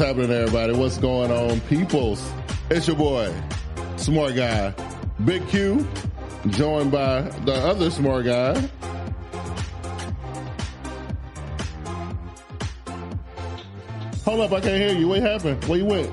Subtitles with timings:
[0.00, 0.72] Happening, everybody?
[0.72, 2.26] What's going on, peoples?
[2.70, 3.30] It's your boy,
[3.96, 4.74] smart guy,
[5.26, 5.86] Big Q,
[6.48, 8.54] joined by the other smart guy.
[14.24, 15.08] Hold up, I can't hear you.
[15.08, 15.62] What happened?
[15.64, 16.10] Where you went?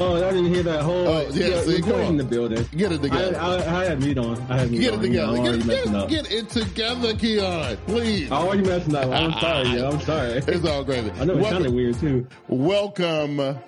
[0.00, 1.08] Oh, I didn't hear that whole.
[1.08, 2.00] Oh, yeah, see, come on.
[2.02, 2.64] in the building.
[2.76, 3.36] Get it together.
[3.36, 4.40] I, I had mute on.
[4.48, 4.98] I had mute Get on.
[5.00, 5.36] it together.
[5.42, 6.08] Get, it- messing get, up.
[6.08, 7.76] get it together, Keon.
[7.86, 8.30] Please.
[8.30, 9.06] I already messing up.
[9.10, 9.68] I'm sorry.
[9.70, 9.90] yo.
[9.90, 10.28] I'm sorry.
[10.46, 11.10] It's all crazy.
[11.18, 12.26] I know it Welcome- sounded weird too.
[12.48, 13.58] Welcome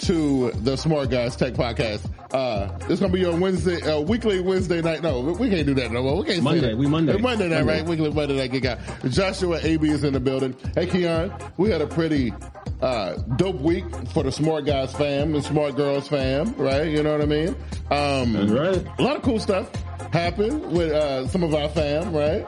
[0.00, 2.08] to the Smart Guys Tech Podcast.
[2.32, 5.02] Uh, it's gonna be your Wednesday, uh, weekly Wednesday night.
[5.02, 6.16] No, we can't do that no more.
[6.18, 6.74] We can't Monday.
[6.74, 7.14] We Monday.
[7.14, 7.80] It's Monday night, Monday.
[7.80, 7.88] right?
[7.88, 8.78] Weekly Monday night gig out.
[9.08, 10.56] Joshua AB is in the building.
[10.74, 12.32] Hey, Keon, we had a pretty
[12.80, 16.86] uh, dope week for the Smart Guys fam and Smart Girls fam, right?
[16.88, 17.48] You know what I mean?
[17.90, 18.98] Um, That's right.
[18.98, 19.70] a lot of cool stuff
[20.12, 22.46] happened with uh, some of our fam, right?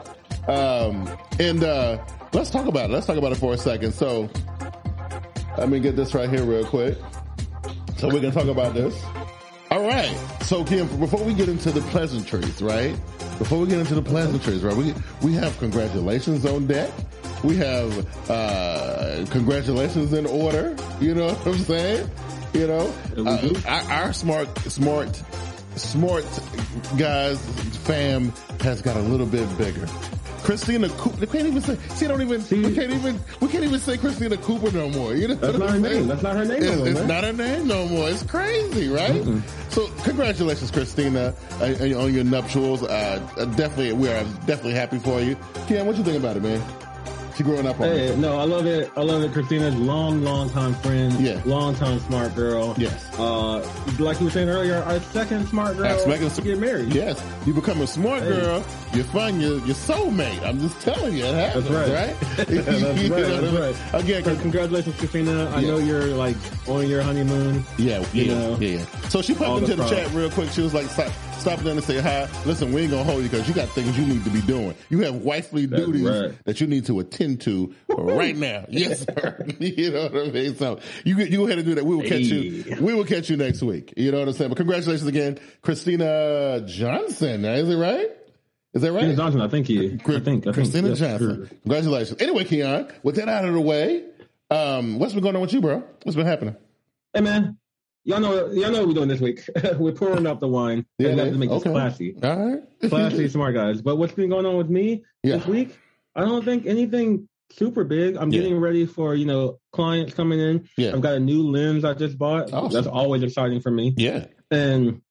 [0.49, 1.09] Um,
[1.39, 2.03] and uh,
[2.33, 2.93] let's talk about it.
[2.93, 3.93] Let's talk about it for a second.
[3.93, 4.29] So,
[5.57, 6.97] let me get this right here real quick.
[8.03, 9.01] So we're going to talk about this.
[9.71, 10.13] All right.
[10.41, 12.91] So Kim, before we get into the pleasantries, right?
[13.37, 14.75] Before we get into the pleasantries, right?
[14.75, 16.91] We we have congratulations on deck.
[17.45, 20.75] We have uh congratulations in order.
[20.99, 22.11] You know what I'm saying?
[22.51, 25.23] You know, uh, our, our smart smart
[25.77, 26.25] smart
[26.97, 27.39] guys
[27.85, 29.87] fam has got a little bit bigger.
[30.43, 31.17] Christina Cooper.
[31.17, 31.77] They can't even say.
[31.95, 32.41] See, don't even.
[32.41, 32.61] See?
[32.61, 33.19] we can't even.
[33.39, 35.13] We can't even say Christina Cooper no more.
[35.15, 35.83] You know, That's not her saying?
[35.83, 36.07] name.
[36.07, 38.09] That's not her name no It's, more, it's not her name no more.
[38.09, 39.23] It's crazy, right?
[39.69, 41.65] So, congratulations, Christina, uh,
[41.99, 42.83] on your nuptials.
[42.83, 45.35] Uh, uh, definitely, we are definitely happy for you.
[45.67, 46.61] Ken, what you think about it, man?
[47.35, 48.91] She growing up on Hey, no, I love it.
[48.95, 49.33] I love it.
[49.33, 51.11] Christina's long, long time friend.
[51.19, 51.41] Yeah.
[51.45, 52.75] Long time smart girl.
[52.77, 53.09] Yes.
[53.17, 53.57] Uh,
[53.97, 56.93] like you were saying earlier, our second smart girl second- to get married.
[56.93, 58.29] Yes, you become a smart Hey.
[58.29, 58.63] girl.
[58.93, 60.43] You find your your soulmate.
[60.45, 62.07] I'm just telling you, it happens, That's right.
[62.37, 62.37] right?
[62.37, 62.65] That's You right,
[63.09, 63.61] that's what I mean?
[63.61, 63.75] right.
[64.03, 65.49] Again, So congratulations, Christina.
[65.55, 65.67] I Yeah.
[65.71, 67.65] know you're like on your honeymoon.
[67.79, 68.85] Yeah, You yeah, know, yeah, yeah.
[69.09, 70.51] So she popped into the the chat real quick.
[70.51, 70.85] She was like,
[71.43, 72.29] stop, stop and say hi.
[72.45, 74.73] Listen, we ain't gonna hold you because you got things you need to be doing.
[74.89, 76.45] You have wifely That's duties right.
[76.45, 78.65] that you need to attend to right now.
[78.73, 79.45] Yes, sir.
[79.59, 80.55] you know what I mean?
[80.55, 81.85] So you you go ahead and do that.
[81.85, 82.77] We will catch you.
[82.79, 83.93] We will catch you next week.
[83.97, 84.49] You know what I'm saying?
[84.49, 87.43] But congratulations again, Christina Johnson.
[87.43, 88.09] Is it right?
[88.73, 89.01] Is that right?
[89.01, 89.99] Christina Johnson, I think he.
[90.05, 90.47] I think.
[90.47, 91.59] I Christina think, Johnson.
[91.63, 92.21] Congratulations.
[92.21, 94.05] Anyway, Keon, with that out of the way,
[94.49, 95.83] um, what's been going on with you, bro?
[96.03, 96.55] What's been happening?
[97.13, 97.57] Hey man,
[98.05, 99.41] y'all know y'all know what we're doing this week.
[99.77, 100.85] we're pouring up the wine.
[100.99, 102.61] Yeah, we have to make this classy, All right.
[102.89, 103.81] classy, smart guys.
[103.81, 105.37] But what's been going on with me Yeah.
[105.37, 105.77] this week?
[106.15, 108.15] I don't think anything super big.
[108.17, 108.41] I'm Yeah.
[108.41, 110.67] getting ready for you know clients coming in.
[110.77, 110.93] Yeah.
[110.93, 112.51] I've got a new lens I just bought.
[112.53, 112.71] Awesome.
[112.71, 113.93] That's always exciting for me.
[113.97, 114.25] Yeah.
[114.51, 115.01] And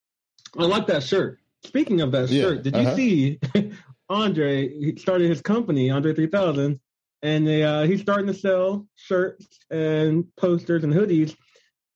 [0.59, 1.39] I like that shirt.
[1.65, 2.91] Speaking of that Yeah, shirt, did uh-huh.
[2.91, 3.41] you see
[4.09, 4.69] Andre?
[4.69, 6.79] He started his company, Andre 3000,
[7.23, 11.37] and they, uh, he's starting to sell shirts and posters and hoodies.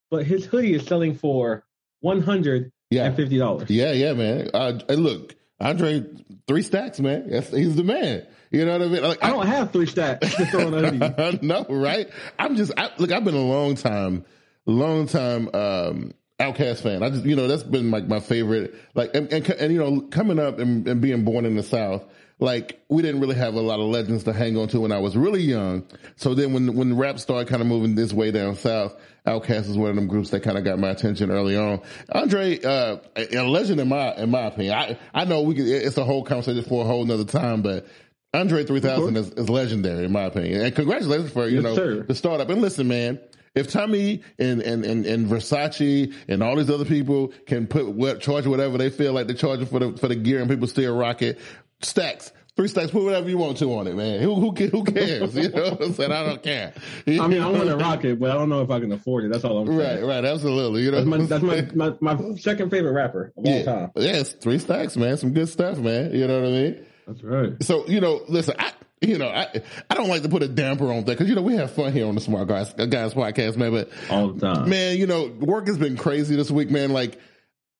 [0.09, 1.65] But his hoodie is selling for
[2.01, 3.05] one hundred Yeah.
[3.05, 3.69] and fifty dollars.
[3.69, 4.49] Yeah, yeah, man.
[4.53, 6.03] Uh, look, Andre,
[6.47, 7.29] three stacks, man.
[7.29, 8.25] That's, he's the man.
[8.51, 9.03] You know what I mean?
[9.03, 11.03] Like, I don't have three stacks to throw on a hoodie.
[11.17, 12.09] I know, right?
[12.39, 13.11] I'm just I, look.
[13.11, 14.23] I've been a long time,
[14.65, 17.03] long time um, OutKast fan.
[17.03, 18.75] I just, you know, that's been like my favorite.
[18.93, 22.03] Like, and, and, and you know, coming up and, and, being born in the South,
[22.39, 24.99] like we didn't really have a lot of legends to hang on to when I
[24.99, 25.85] was really young.
[26.15, 28.95] So then when when rap started kind of moving this way down south,
[29.25, 31.81] OutKast is one of them groups that kind of got my attention early on.
[32.11, 34.73] Andre, uh, a legend in my in my opinion.
[34.73, 37.87] I I know we could, it's a whole conversation for a whole nother time, but
[38.33, 40.61] Andre 3000 is, is, legendary in my opinion.
[40.61, 42.03] And congratulations for, you yes, know, sir.
[42.03, 42.49] the startup.
[42.49, 43.19] And listen, man,
[43.55, 48.21] if Tommy and, and, and, and Versace and all these other people can put what
[48.21, 50.95] charge whatever they feel like they're charging for the for the gear and people still
[50.95, 51.39] rock it,
[51.81, 52.31] stacks.
[52.55, 54.19] Three stacks, put whatever you want to on it, man.
[54.19, 55.35] Who who, who cares?
[55.35, 56.11] You know what I'm saying?
[56.11, 56.73] I don't care.
[57.05, 59.25] I mean, I want to rock it, but I don't know if I can afford
[59.25, 59.31] it.
[59.31, 60.03] That's all I'm saying.
[60.03, 60.81] Right, right, absolutely.
[60.81, 61.17] You know, that's my
[61.59, 63.57] that's my, my, my, second favorite rapper of yeah.
[63.57, 63.91] all time.
[63.95, 65.17] Yeah, three stacks, man.
[65.17, 66.15] Some good stuff, man.
[66.15, 66.85] You know what I mean?
[67.05, 67.63] That's right.
[67.63, 68.71] So you know, listen, I
[69.01, 71.43] you know, I I don't like to put a damper on that because you know
[71.43, 73.71] we have fun here on the Smart Guys Guys podcast, man.
[73.71, 74.97] But all the time, man.
[74.97, 76.91] You know, work has been crazy this week, man.
[76.91, 77.19] Like,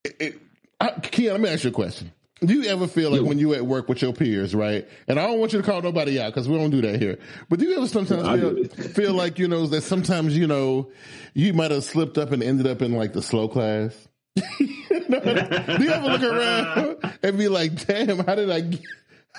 [0.04, 0.42] it, it,
[0.80, 2.12] I, Keon, let me ask you a question.
[2.42, 4.88] Do you ever feel like when you at work with your peers, right?
[5.08, 7.18] And I don't want you to call nobody out because we don't do that here.
[7.50, 10.92] But do you ever sometimes feel, feel like you know that sometimes you know
[11.34, 14.08] you might have slipped up and ended up in like the slow class?
[14.60, 18.78] you know, do you ever look around and be like, "Damn, how did I?"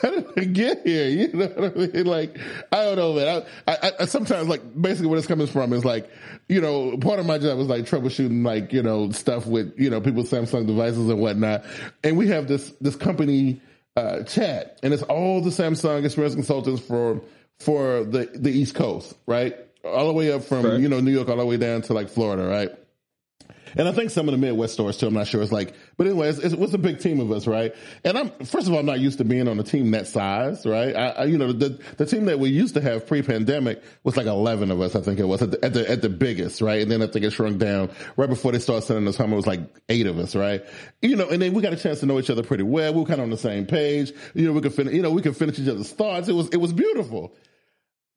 [0.01, 1.09] How did I get here?
[1.09, 2.07] You know what I mean?
[2.07, 2.39] Like,
[2.73, 3.45] I don't know, man.
[3.67, 6.11] I, I, I, sometimes, like, basically what it's coming from is like,
[6.49, 9.91] you know, part of my job is like troubleshooting, like, you know, stuff with, you
[9.91, 11.65] know, people's Samsung devices and whatnot.
[12.05, 13.61] And we have this, this company,
[13.97, 17.21] uh, chat and it's all the Samsung experience consultants for,
[17.59, 19.57] for the, the East Coast, right?
[19.85, 20.81] All the way up from, right.
[20.81, 22.71] you know, New York all the way down to like Florida, right?
[23.77, 25.07] And I think some of the Midwest stores too.
[25.07, 25.43] I'm not sure.
[25.43, 27.75] It's like, but anyway, it's, it's, a big team of us, right?
[28.05, 30.65] And I'm first of all, I'm not used to being on a team that size,
[30.65, 30.95] right?
[30.95, 34.27] I, I you know, the the team that we used to have pre-pandemic was like
[34.27, 34.95] 11 of us.
[34.95, 36.81] I think it was at the, at the at the biggest, right?
[36.81, 39.33] And then I think it shrunk down right before they started sending us home.
[39.33, 40.65] It was like eight of us, right?
[41.03, 42.95] You know, and then we got a chance to know each other pretty well.
[42.95, 44.13] We were kind of on the same page.
[44.35, 44.95] You know, we could finish.
[44.95, 46.29] You know, we could finish each other's thoughts.
[46.29, 47.35] It was it was beautiful.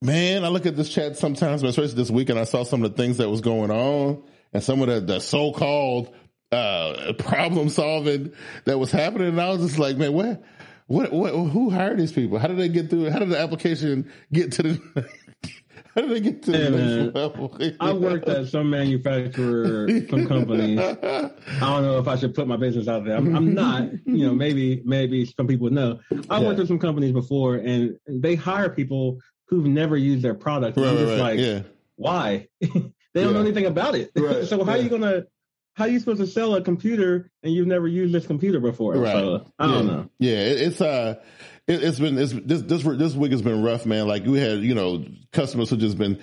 [0.04, 2.92] Man, I look at this chat sometimes, especially this week, and I saw some of
[2.92, 4.22] the things that was going on
[4.54, 6.14] and some of the, the so-called
[6.52, 8.34] uh, problem solving
[8.66, 9.30] that was happening.
[9.30, 10.44] And I was just like, man, what,
[10.88, 12.38] what, what, who hired these people?
[12.38, 13.10] How did they get through?
[13.10, 15.10] How did the application get to the,
[15.96, 17.58] how did they get to hey, the level?
[17.80, 20.78] I worked at some manufacturer, some company.
[20.80, 23.16] I don't know if I should put my business out there.
[23.16, 26.00] I'm, I'm not, you know, maybe, maybe some people know.
[26.30, 26.48] I yeah.
[26.48, 30.78] worked with some companies before and they hire people who've never used their product.
[30.78, 31.20] Right, right, right.
[31.20, 31.62] like, yeah.
[31.96, 32.48] why?
[33.14, 33.40] They don't yeah.
[33.40, 34.12] know anything about it.
[34.16, 34.46] Right.
[34.46, 34.80] so how yeah.
[34.80, 35.24] are you gonna
[35.74, 38.96] how are you supposed to sell a computer and you've never used this computer before?
[38.96, 39.14] Right.
[39.14, 40.10] So, I don't know.
[40.20, 41.22] Yeah, it's uh
[41.68, 44.08] it, has been it's this this this week has been rough, man.
[44.08, 46.22] Like we had you know customers who just been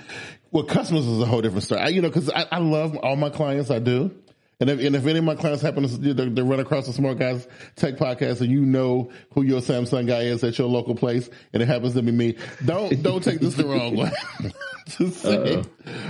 [0.51, 1.81] well, customers is a whole different story.
[1.81, 4.15] I, you know, because I, I love all my clients, I do.
[4.61, 7.47] And if, and if any of my clients happen to, run across the Smart Guys
[7.77, 11.63] Tech Podcast and you know who your Samsung guy is at your local place and
[11.63, 14.11] it happens to be me, don't, don't take this the wrong way.
[14.87, 15.65] Just saying.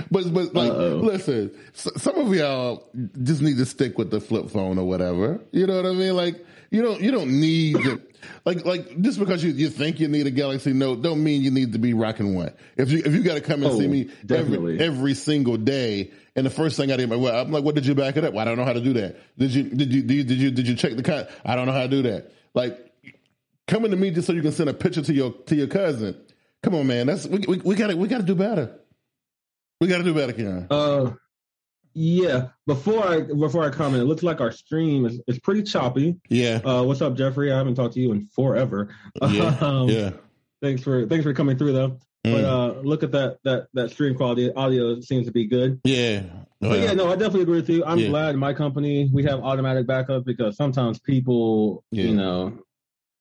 [0.09, 0.95] But, but like, Uh-oh.
[1.03, 2.87] listen, some of y'all
[3.21, 5.41] just need to stick with the flip phone or whatever.
[5.51, 6.15] You know what I mean?
[6.15, 8.01] Like, you don't, you don't need to,
[8.45, 11.51] like, like just because you, you think you need a Galaxy Note, don't mean you
[11.51, 12.53] need to be rocking one.
[12.77, 16.11] If you, if you got to come and oh, see me every, every single day,
[16.35, 18.33] and the first thing I did, well, I'm like, what did you back it up?
[18.33, 19.17] Well, I don't know how to do that.
[19.37, 21.31] Did you, did you, did you, did you, did you check the cut?
[21.43, 22.31] I don't know how to do that.
[22.53, 22.77] Like,
[23.67, 26.15] coming to me just so you can send a picture to your, to your cousin.
[26.63, 27.07] Come on, man.
[27.07, 28.79] That's, we, we, we gotta, we gotta do better.
[29.81, 30.67] We gotta do better, Keon.
[30.69, 31.11] Uh,
[31.99, 32.47] yeah.
[32.65, 36.15] Before I before I comment, it looks like our stream is, is pretty choppy.
[36.29, 36.61] Yeah.
[36.63, 37.51] Uh, what's up, Jeffrey?
[37.51, 38.95] I haven't talked to you in forever.
[39.21, 39.57] Yeah.
[39.61, 40.11] um, yeah.
[40.61, 41.99] Thanks for thanks for coming through though.
[42.25, 42.33] Mm.
[42.33, 44.51] But uh, look at that that that stream quality.
[44.53, 45.81] Audio seems to be good.
[45.83, 46.21] Yeah.
[46.61, 47.83] Well, but yeah, no, I definitely agree with you.
[47.83, 48.07] I'm yeah.
[48.07, 52.03] glad my company we have automatic backup because sometimes people, yeah.
[52.05, 52.59] you know,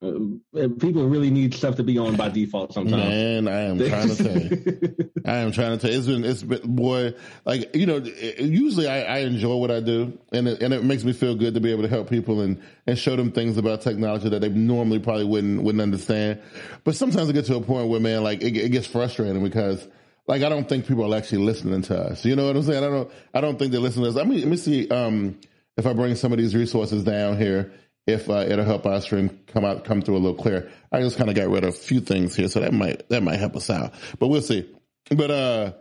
[0.00, 3.02] uh, people really need stuff to be on by default sometimes.
[3.02, 5.11] Man, I am trying to tell you.
[5.25, 5.99] I am trying to tell you.
[5.99, 7.14] It's been, it's been, boy,
[7.45, 7.97] like, you know,
[8.38, 11.55] usually I, I enjoy what I do and it, and it makes me feel good
[11.55, 14.50] to be able to help people and, and show them things about technology that they
[14.50, 16.40] normally probably wouldn't, wouldn't understand.
[16.85, 19.85] But sometimes it gets to a point where, man, like, it, it gets frustrating because,
[20.28, 22.25] like, I don't think people are actually listening to us.
[22.25, 22.85] You know what I'm saying?
[22.85, 24.17] I don't, I don't think they're listening to us.
[24.17, 25.40] I mean, let me see, um,
[25.76, 27.73] if I bring some of these resources down here
[28.09, 30.71] if uh, it'll help our stream come out, come through a little clear.
[30.91, 33.23] I just kind of got rid of a few things here, so that might that
[33.23, 33.93] might help us out.
[34.19, 34.69] But we'll see.
[35.11, 35.73] But uh,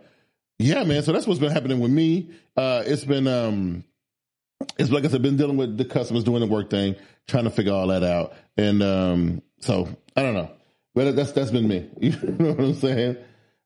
[0.58, 1.02] yeah, man.
[1.02, 2.30] So that's what's been happening with me.
[2.54, 3.82] Uh, it's been um,
[4.78, 7.50] it's like I said, been dealing with the customers doing the work thing, trying to
[7.50, 10.50] figure all that out, and um, so I don't know,
[10.94, 11.88] but that's that's been me.
[12.00, 13.16] You know what I'm saying?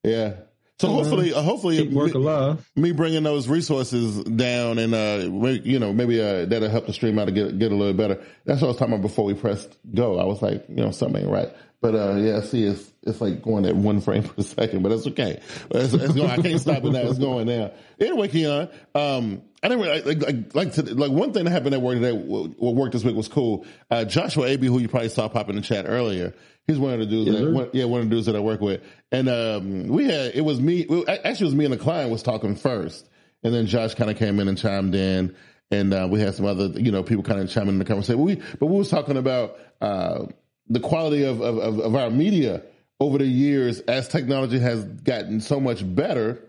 [0.04, 0.34] Yeah.
[0.78, 2.70] So hopefully, uh, hopefully, work me, alive.
[2.74, 6.92] me bringing those resources down and uh, maybe, you know, maybe uh, that'll help the
[6.92, 8.20] stream out to get get a little better.
[8.44, 10.18] That's what I was talking about before we pressed go.
[10.18, 11.54] I was like, you know, something ain't right.
[11.82, 15.06] But uh, yeah, see, it's it's like going at one frame per second, but it's
[15.08, 15.40] okay.
[15.72, 17.00] It's, it's going, I can't stop it now.
[17.00, 17.72] It's going now.
[18.00, 21.74] Anyway, Keon, um, I didn't really, like like like, to, like one thing that happened
[21.74, 22.12] at work today.
[22.12, 23.66] What worked this week was cool.
[23.90, 26.34] Uh, Joshua Ab, who you probably saw pop in the chat earlier,
[26.66, 27.30] he's one of the dudes.
[27.30, 30.04] Yes, that, one, yeah, one of the dudes that I work with, and um, we
[30.06, 30.82] had it was me.
[30.82, 33.08] Actually, it was me and the client was talking first,
[33.42, 35.34] and then Josh kind of came in and chimed in.
[35.70, 38.20] And uh, we had some other, you know, people kind of chiming in the conversation.
[38.20, 40.26] We, but we was talking about uh,
[40.68, 42.62] the quality of, of, of our media
[43.00, 46.44] over the years as technology has gotten so much better.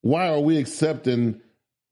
[0.00, 1.40] Why are we accepting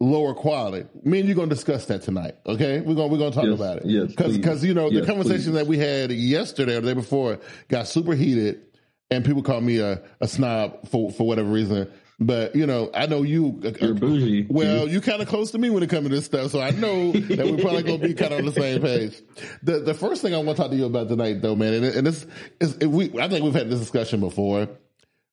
[0.03, 0.87] lower quality?
[1.05, 2.35] Me and you're going to discuss that tonight.
[2.47, 3.87] Okay, we're gonna we're going to talk Yes, about it.
[3.87, 5.59] yes, because because you know the conversation please.
[5.59, 8.63] that we had yesterday or the day before got super heated,
[9.11, 11.91] and people call me a, a snob for for whatever reason.
[12.21, 13.61] But you know, I know you.
[13.65, 14.47] uh, You're bougie.
[14.49, 16.71] Well, you kind of close to me when it comes to this stuff, so I
[16.71, 19.21] know that we're probably going to be kind of on the same page.
[19.65, 21.85] The the first thing I want to talk to you about tonight, though, man, and,
[21.85, 22.25] and this
[22.61, 23.19] is we.
[23.19, 24.69] I think we've had this discussion before,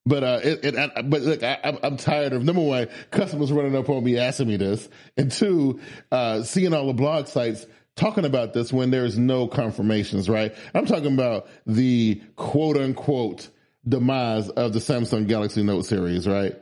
[0.10, 3.52] but uh, it, it I, but look, I, I'm, I'm tired of number one, customers
[3.52, 5.80] running up on me asking me this, and two,
[6.12, 10.28] uh, seeing all the blog sites talking about this when there's no confirmations.
[10.28, 10.56] Right?
[10.74, 13.50] I'm talking about the quote unquote
[13.88, 16.28] demise of the Samsung Galaxy Note series.
[16.28, 16.60] Right?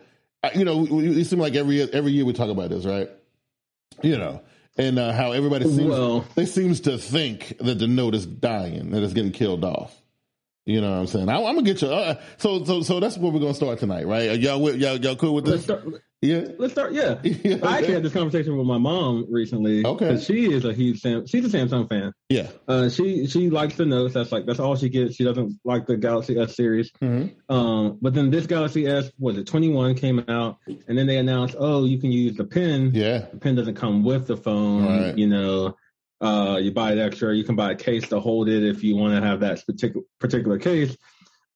[0.54, 3.10] You know, it seems like every every year we talk about this, right?
[4.04, 4.42] You know,
[4.78, 8.92] and uh, how everybody seems Well- they seems to think that the note is dying,
[8.92, 9.96] that it's getting killed off.
[10.68, 11.30] You know what I'm saying?
[11.30, 11.88] I, I'm gonna get you.
[11.88, 14.30] Uh, so so so that's where we're gonna start tonight, right?
[14.32, 15.80] Are y'all y'all y'all cool with Let's this?
[15.80, 16.04] start.
[16.22, 16.48] Yeah.
[16.58, 16.92] Let's start.
[16.92, 19.86] Yeah, Yeah, I actually had this conversation with my mom recently.
[19.86, 21.26] Okay, she is a huge Sam.
[21.26, 22.12] She's a Samsung fan.
[22.28, 22.48] Yeah.
[22.68, 24.14] Uh, she she likes the notes.
[24.16, 25.16] That's like that's all she gets.
[25.16, 26.92] She doesn't like the Galaxy S series.
[27.02, 27.34] Mhm.
[27.48, 31.56] Um, but then this Galaxy S was it 21 came out, and then they announced,
[31.58, 32.92] oh, you can use the pen.
[32.94, 33.20] Yeah.
[33.32, 34.86] The pen doesn't come with the phone.
[34.86, 35.18] Right.
[35.18, 35.78] You know,
[36.22, 37.36] uh, you buy it extra.
[37.36, 40.06] You can buy a case to hold it if you want to have that particular
[40.20, 40.96] particular case.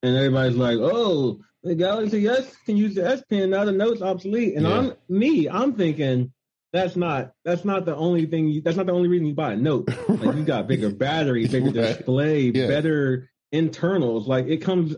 [0.04, 3.52] And everybody's like, oh, the Galaxy S can use the S Pen.
[3.52, 4.56] Now the Note's obsolete.
[4.56, 4.78] And Yeah.
[4.78, 5.48] I'm me.
[5.50, 6.32] I'm thinking
[6.74, 8.48] that's not that's not the only thing.
[8.48, 9.90] You, that's not the only reason you buy a Note.
[10.10, 11.74] Like you got bigger battery, bigger Right.
[11.98, 12.68] display, Yeah.
[12.68, 14.28] better internals.
[14.28, 14.96] Like it comes.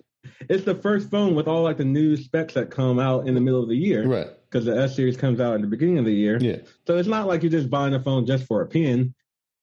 [0.50, 3.42] It's the first phone with all like the new specs that come out in the
[3.42, 4.28] middle of the year Right.
[4.50, 6.38] because the S series comes out in the beginning of the year.
[6.40, 6.58] Yeah.
[6.88, 9.14] So it's not like you're just buying a phone just for a pen.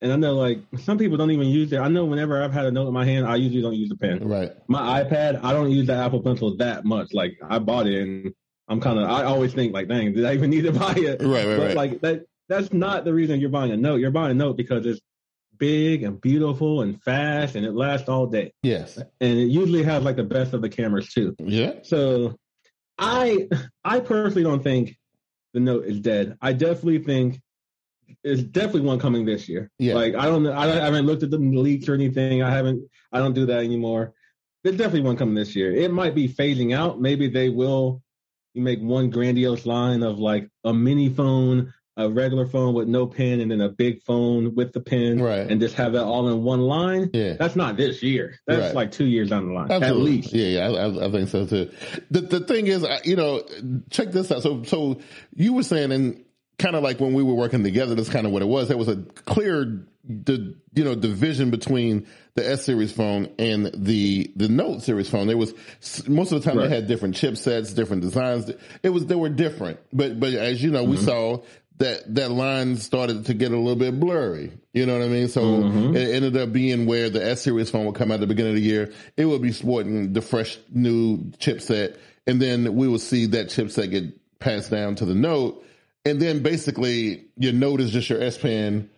[0.02, 1.78] And I know like some people don't even use it.
[1.78, 3.96] I know whenever I've had a note in my hand, I usually don't use the
[3.96, 4.26] pen.
[4.26, 4.50] Right.
[4.66, 7.12] My iPad, I don't use the Apple Pencil that much.
[7.12, 8.34] Like I bought it and
[8.68, 11.20] I'm kind of, I always think like, dang, did I even need to buy it?
[11.22, 11.46] Right.
[11.46, 11.56] Right.
[11.58, 11.76] but Right.
[11.76, 13.96] like that, that's not the reason you're buying a note.
[14.00, 15.00] You're buying a note because it's
[15.58, 18.52] big and beautiful and fast and it lasts all day.
[18.62, 18.96] yes.
[18.96, 21.36] And it usually has like the best of the cameras too.
[21.38, 21.74] Yeah.
[21.82, 22.36] So
[22.98, 23.48] I
[23.84, 24.96] I personally don't think
[25.52, 26.36] the note is dead.
[26.40, 27.40] I definitely think
[28.24, 29.70] there's definitely one coming this year.
[29.78, 29.94] Yeah.
[29.94, 32.42] Like I don't know I haven't looked at the leaks or anything.
[32.42, 34.12] I haven't I don't do that anymore.
[34.62, 35.74] There's definitely one coming this year.
[35.74, 37.00] It might be phasing out.
[37.00, 38.02] Maybe they will
[38.54, 43.06] You make one grandiose line of like a mini phone, a regular phone with no
[43.06, 45.48] pen, and then a big phone with the pen, Right.
[45.50, 47.10] and just have that all in one line.
[47.12, 47.34] Yeah.
[47.34, 48.34] That's not this year.
[48.46, 48.74] That's Right.
[48.74, 50.00] like two years down the line, Absolutely.
[50.00, 50.32] at least.
[50.34, 51.70] Yeah, yeah, I, I- I think so too.
[52.10, 53.42] The the thing is, you know,
[53.90, 54.42] check this out.
[54.42, 55.00] So so
[55.34, 56.24] you were saying, and
[56.60, 58.68] kind of like when we were working together, that's kind of what it was.
[58.68, 64.30] There was a clear, the you know, division between the S series phone and the
[64.36, 65.26] the Note series phone.
[65.26, 65.52] There was
[66.06, 66.68] most of the time Right.
[66.68, 68.50] they had different chipsets, different designs.
[68.82, 71.06] It was they were different, but but as you know, we mm-hmm.
[71.06, 71.42] saw.
[71.78, 74.52] That that line started to get a little bit blurry.
[74.74, 75.28] You know what I mean?
[75.28, 75.96] So mm-hmm.
[75.96, 78.50] it ended up being where the S series phone would come out at the beginning
[78.50, 78.92] of the year.
[79.16, 83.90] It would be sporting the fresh new chipset, and then we would see that chipset
[83.92, 85.64] get passed down to the Note,
[86.04, 88.90] and then basically your Note is just your S Pen.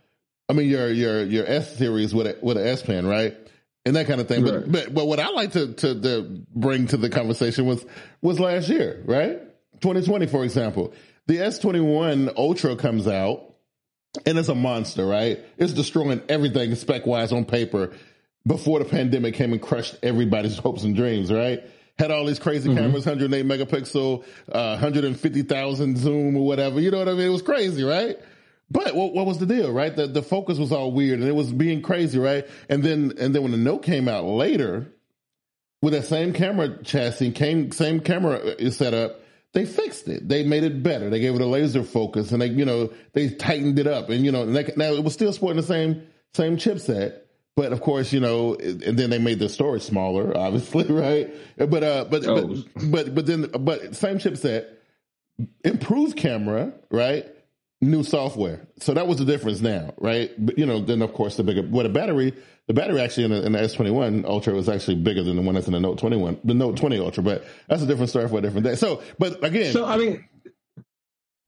[0.48, 3.36] I mean your your your S series with a, with an S Pen, right?
[3.84, 4.44] And that kind of thing.
[4.44, 7.84] But but but what I like to, to to bring to the conversation was
[8.20, 9.40] was last year, right?
[9.80, 10.94] 2020, for example.
[11.26, 13.54] The S21 Ultra comes out
[14.26, 15.40] and it's a monster, right?
[15.56, 17.92] It's destroying everything spec wise on paper
[18.46, 21.62] before the pandemic came and crushed everybody's hopes and dreams, right?
[21.98, 26.80] Had all these crazy cameras, 108 megapixel, uh, 150,000 zoom or whatever.
[26.80, 27.26] You know what I mean?
[27.26, 28.18] It was crazy, right?
[28.72, 29.94] But what, what was the deal, right?
[29.94, 32.46] The, the focus was all weird and it was being crazy, right?
[32.70, 34.90] And then, and then when the Note came out later
[35.82, 39.20] with that same camera chassis, came, same camera is set up,
[39.52, 40.26] they fixed it.
[40.26, 41.10] They made it better.
[41.10, 44.24] They gave it a laser focus and they, you know, they tightened it up and,
[44.24, 47.18] you know, and they, now it was still sporting the same, same chipset,
[47.56, 51.32] but of course, you know, and then they made the storage smaller, obviously, right?
[51.56, 52.46] But uh, but oh.
[52.46, 54.66] but but but then but same chipset,
[55.64, 57.26] improved camera, right?
[57.80, 60.30] New software, so that was the difference now, right?
[60.38, 62.32] But you know, then of course the bigger, what a battery,
[62.68, 65.56] the battery actually in the, in the S21 Ultra was actually bigger than the one
[65.56, 68.38] that's in the Note 21, the Note 20 Ultra, but that's a different story for
[68.38, 68.76] a different day.
[68.76, 70.24] So, but again, so I mean,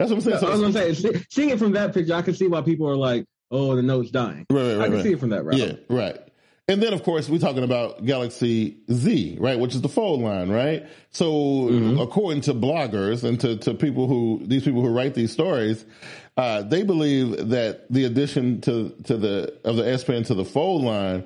[0.01, 0.39] that's what I'm saying.
[0.39, 2.89] So, I was gonna say, seeing it from that picture, I can see why people
[2.89, 4.81] are like, "Oh, the note's dying." Right, right.
[4.81, 5.03] I can right.
[5.03, 5.59] see it from that route.
[5.59, 6.19] Yeah, right.
[6.67, 10.51] And then, of course, we're talking about Galaxy Z, right, which is the fold line,
[10.51, 10.87] right?
[11.11, 12.01] So, mm-hmm.
[12.01, 15.85] according to bloggers and to, to people who these people who write these stories,
[16.39, 20.45] uh, they believe that the addition to to the of the S Pen to the
[20.45, 21.25] fold line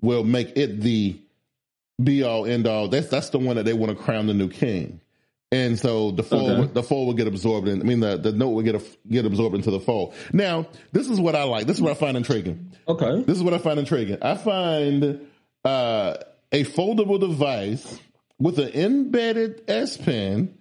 [0.00, 1.20] will make it the
[2.02, 2.88] be all end all.
[2.88, 5.02] That's that's the one that they want to crown the new king.
[5.50, 6.72] And so the fold, okay.
[6.74, 7.80] the fold will get absorbed in.
[7.80, 10.14] I mean, the, the note will get a, get absorbed into the fold.
[10.32, 11.66] Now, this is what I like.
[11.66, 12.72] This is what I find intriguing.
[12.86, 13.22] Okay.
[13.22, 14.18] This is what I find intriguing.
[14.20, 15.26] I find
[15.64, 16.18] uh,
[16.52, 17.98] a foldable device
[18.38, 20.58] with an embedded S Pen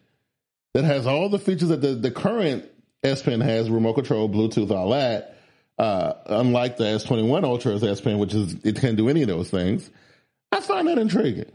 [0.73, 2.69] that has all the features that the, the current
[3.03, 5.37] S Pen has: remote control, Bluetooth, all that.
[5.77, 9.49] Uh, unlike the S21 Ultra's S Pen, which is it can't do any of those
[9.49, 9.89] things.
[10.51, 11.51] I find that intriguing.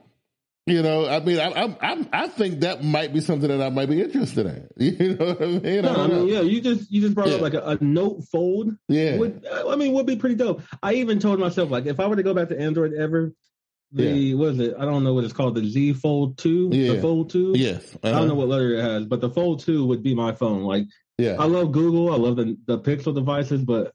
[0.65, 3.89] You know, I mean, I, I, I, think that might be something that I might
[3.89, 4.69] be interested in.
[4.77, 5.83] You know what I mean?
[5.83, 7.35] No, I, mean, yeah, you just you just brought yeah.
[7.35, 8.71] up like a, a, note fold.
[8.89, 10.63] Yeah, would, I mean, would be pretty dope.
[10.81, 13.33] I even told myself like, if I were to go back to Android ever,
[13.91, 14.35] the yeah.
[14.37, 14.75] what is it?
[14.79, 15.57] I don't know what it's called.
[15.57, 16.93] The Z Fold Two, yeah.
[16.93, 17.55] the Fold Two.
[17.57, 17.99] Yes, uh-huh.
[18.05, 18.27] I don't uh-huh.
[18.27, 20.63] know what letter it has, but the Fold Two would be my phone.
[20.63, 20.85] Like,
[21.19, 22.13] yeah, I love Google.
[22.13, 23.95] I love the the Pixel devices, but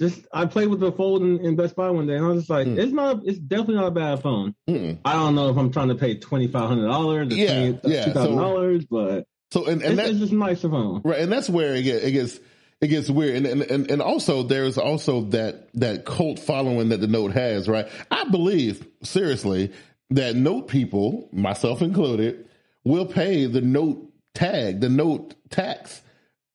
[0.00, 2.38] just I played with the fold in, in, Best Buy one day, and I was
[2.38, 2.78] just like, mm.
[2.78, 4.54] it's not, it's definitely not a bad phone.
[4.68, 4.98] Mm-mm.
[5.04, 8.12] I don't know if I'm trying to pay twenty five hundred dollars, yeah, yeah, two
[8.12, 11.20] thousand dollars, but so and, and it's, it's just nice phone, right?
[11.20, 12.40] And that's where it gets it gets
[12.80, 17.06] it gets weird, and and and also there's also that that cult following that the
[17.06, 17.86] Note has, right?
[18.10, 19.70] I believe seriously
[20.10, 22.48] that Note people, myself included,
[22.84, 26.00] will pay the Note tag, the Note tax,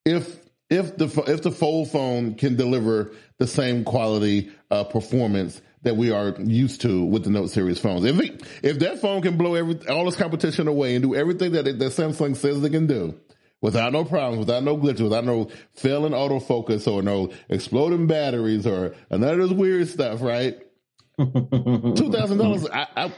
[0.04, 5.96] if if the if the fold phone can deliver the same quality uh, performance that
[5.96, 8.04] we are used to with the Note series phones.
[8.04, 11.52] If it, if that phone can blow every all its competition away and do everything
[11.52, 13.14] that it, that Samsung says they can do
[13.60, 18.94] without no problems, without no glitches, without no failing autofocus or no exploding batteries or
[19.10, 20.58] none of this weird stuff, right?
[21.18, 22.68] Two thousand dollars.
[22.68, 23.12] I, I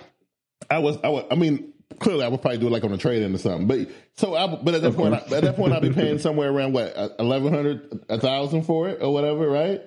[0.70, 2.98] I was I was I mean clearly I would probably do it like on a
[2.98, 3.66] trade in or something.
[3.66, 6.50] But so I, but at that point, I, at that point, I'd be paying somewhere
[6.50, 9.82] around what eleven hundred, a thousand for it or whatever, right?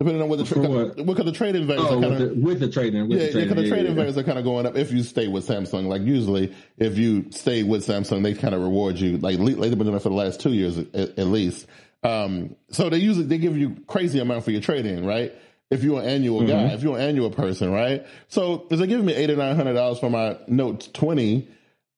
[0.00, 2.68] Depending on what the trade, because the trade-in values oh, are kind of with the,
[2.68, 5.28] trade-in, yeah, because the, the trade-in values are kind of going up if you stay
[5.28, 5.86] with Samsung.
[5.86, 9.18] Like usually, if you stay with Samsung, they kind of reward you.
[9.18, 11.68] Like they've been doing it for the last two years at, at least.
[12.02, 15.32] Um, so they usually they give you crazy amount for your trade-in, right?
[15.74, 16.48] If you're an annual mm-hmm.
[16.48, 18.06] guy, if you're an annual person, right?
[18.28, 21.48] So if they give me eight or nine hundred dollars for my Note 20,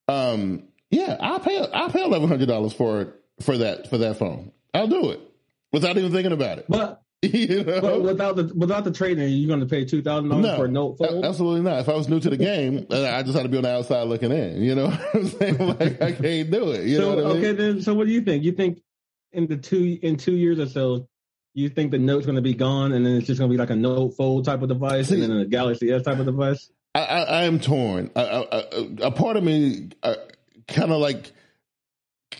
[0.09, 4.53] um, yeah, I'll pay I'll pay eleven hundred dollars for for that for that phone.
[4.75, 5.21] I'll do it
[5.73, 6.67] without even thinking about it.
[6.69, 7.81] But you know?
[7.81, 10.69] But without the without the trading, you're going to pay two thousand dollars for a
[10.69, 11.25] note fold?
[11.25, 11.81] Absolutely not.
[11.81, 14.05] If I was new to the game, I just had to be on the outside
[14.05, 14.63] looking in.
[14.63, 15.59] You know what I'm saying?
[15.59, 16.87] Like I can't do it.
[16.87, 17.57] You so, know okay, mean?
[17.57, 17.83] then.
[17.83, 18.45] So what do you think?
[18.45, 18.81] You think
[19.33, 21.09] in the two in two years or so,
[21.57, 23.59] you think the note's going to be gone, and then it's just going to be
[23.59, 26.71] like a note fold type of device, and then a Galaxy S type of device?
[26.95, 28.11] I, I, I am torn.
[28.15, 30.15] a part of me uh,
[30.69, 31.33] kind of like,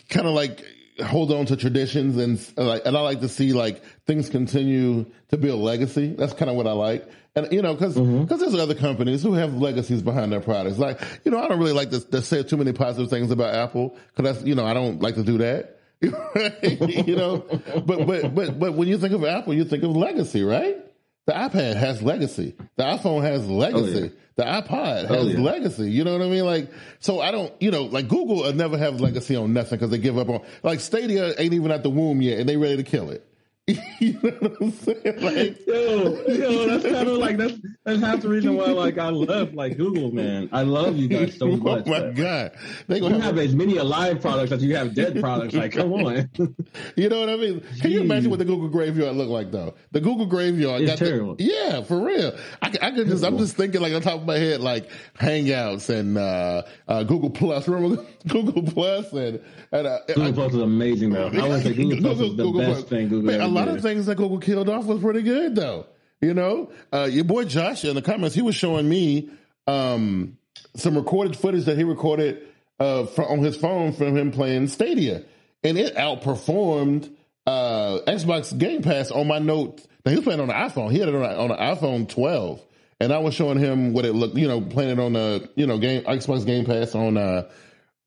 [0.09, 0.63] kind of like
[1.05, 5.37] hold on to traditions and like, and I like to see like things continue to
[5.37, 6.15] build legacy.
[6.15, 7.07] That's kind of what I like.
[7.35, 8.39] And you know, because because mm-hmm.
[8.39, 10.79] there's other companies who have legacies behind their products.
[10.79, 13.53] Like you know, I don't really like to, to say too many positive things about
[13.53, 15.76] Apple because that's you know I don't like to do that.
[16.01, 17.39] you know,
[17.85, 20.77] but but but but when you think of Apple, you think of legacy, right?
[21.25, 22.55] The iPad has legacy.
[22.77, 23.97] The iPhone has legacy.
[23.97, 24.09] Oh, yeah.
[24.37, 25.39] The iPod oh, has oh, yeah.
[25.39, 25.91] legacy.
[25.91, 26.45] You know what I mean?
[26.45, 29.91] Like, so I don't, you know, like Google will never have legacy on nothing because
[29.91, 32.77] they give up on, like Stadia ain't even at the womb yet and they ready
[32.77, 33.26] to kill it.
[33.99, 35.21] you know what I'm saying?
[35.21, 39.09] Like, yo, yo, that's kind of like that's that's half the reason why like I
[39.09, 40.47] love like Google, man.
[40.53, 41.83] I love you guys so oh much.
[41.85, 42.13] Oh my man.
[42.13, 42.51] god,
[42.87, 45.53] they gonna have, have as many alive products as you have dead products.
[45.53, 46.29] Like, come on.
[46.95, 47.61] you know what I mean?
[47.81, 49.75] Can you imagine what the Google graveyard looked like though?
[49.91, 51.35] The Google graveyard it's terrible.
[51.35, 52.37] The, yeah, for real.
[52.61, 55.89] I, I could just I'm just thinking like on top of my head like Hangouts
[55.89, 57.67] and uh, uh, Google Plus.
[57.67, 59.41] Remember Google Plus and
[59.73, 61.27] and uh, Google I, Plus is amazing though.
[61.27, 62.89] I would say Google, Google Plus is the Google best Plus.
[62.89, 63.23] thing Google.
[63.23, 65.85] Man, lot of things that Google killed off was pretty good though.
[66.21, 69.29] You know, uh, your boy Josh in the comments, he was showing me
[69.67, 70.37] um,
[70.75, 72.47] some recorded footage that he recorded
[72.79, 75.23] uh, on his phone from him playing Stadia,
[75.63, 77.11] and it outperformed
[77.45, 79.81] uh, Xbox Game Pass on my Note.
[80.05, 80.91] Now he was playing on the iPhone.
[80.91, 82.61] He had it on, on an iPhone 12,
[82.99, 85.67] and I was showing him what it looked, you know, playing it on the, you
[85.67, 87.47] know, game Xbox Game Pass on uh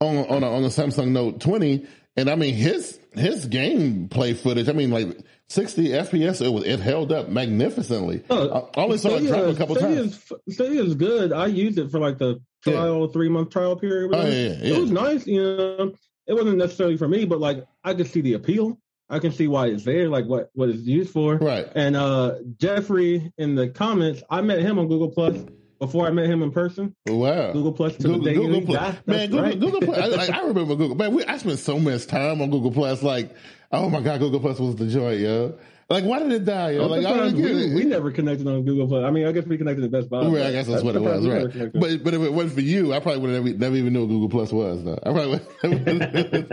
[0.00, 1.86] on on a, on the Samsung Note 20,
[2.16, 4.68] and I mean his his gameplay footage.
[4.68, 5.16] I mean, like
[5.50, 8.22] 60 FPS, it was it held up magnificently.
[8.30, 10.32] Oh, I only saw it drop a couple Stadia times.
[10.46, 11.32] Is, Stadia is good.
[11.32, 14.12] I used it for like the trial, three month trial period.
[14.14, 14.74] Oh, yeah, yeah, yeah.
[14.76, 15.26] It was nice.
[15.26, 15.94] You know,
[16.28, 18.78] it wasn't necessarily for me, but like I could see the appeal.
[19.08, 21.36] I can see why it's there, like what what it's used for.
[21.36, 21.66] Right.
[21.74, 25.36] And uh Jeffrey in the comments, I met him on Google Plus
[25.80, 26.94] before I met him in person.
[27.08, 27.52] Wow.
[27.52, 28.94] Google Plus to Google, the day Google Plus.
[28.94, 29.58] that- man, Google, right.
[29.58, 29.98] Google Plus.
[29.98, 30.94] I, like, I remember Google.
[30.94, 33.02] Man, we, I spent so much time on Google Plus.
[33.02, 33.34] Like,
[33.72, 35.58] oh my god, Google Plus was the joy, yo.
[35.88, 36.84] Like, why did it die, yo?
[36.84, 37.74] I'm Like, I don't get we, it.
[37.74, 39.04] we never connected on Google Plus.
[39.04, 40.24] I mean, I guess we connected at Best Buy.
[40.24, 41.72] Right, I guess that's what it was, right?
[41.72, 44.02] But but if it wasn't for you, I probably would have never, never even knew
[44.02, 44.84] what Google Plus was.
[44.84, 46.52] Though I probably would,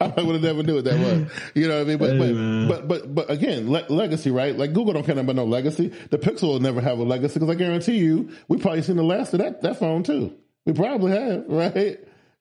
[0.00, 1.32] I probably would have never knew what that was.
[1.56, 1.98] You know what I mean?
[1.98, 4.56] But Hey, but, but but but again, le- legacy, right?
[4.56, 5.88] Like Google don't care about no legacy.
[6.10, 9.02] The Pixel will never have a legacy because I guarantee you, we probably seen the
[9.02, 10.32] last of that that phone too.
[10.64, 11.98] We probably have, right?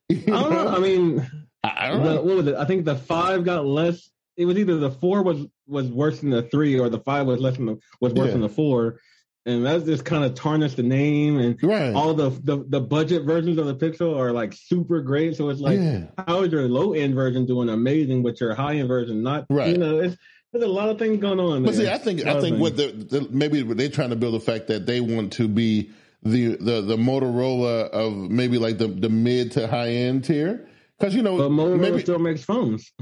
[0.10, 0.68] You I don't know.
[0.68, 1.32] I mean,
[1.64, 2.22] I, I don't the, know.
[2.22, 2.56] what was it?
[2.56, 4.12] I think the five got less.
[4.38, 7.40] It was either the four was was worse than the three, or the five was
[7.40, 8.32] less than the was worse Yeah.
[8.34, 9.00] than the four,
[9.46, 11.94] and that's just kind of tarnished the name and Right.
[11.94, 15.36] all the, the the budget versions of the Pixel are like super great.
[15.36, 16.06] So it's like, yeah.
[16.28, 19.46] how is your low end version doing amazing, but your high end version not?
[19.50, 19.70] Right.
[19.70, 20.18] You know, it's
[20.52, 21.64] there's a lot of things going on.
[21.64, 21.90] But see.
[21.90, 24.86] I think I think what the, the maybe they're trying to build the fact that
[24.86, 25.92] they want to be
[26.24, 30.68] the the the Motorola of maybe like the the mid to high end tier
[30.98, 32.92] because you know but Motorola maybe still makes phones.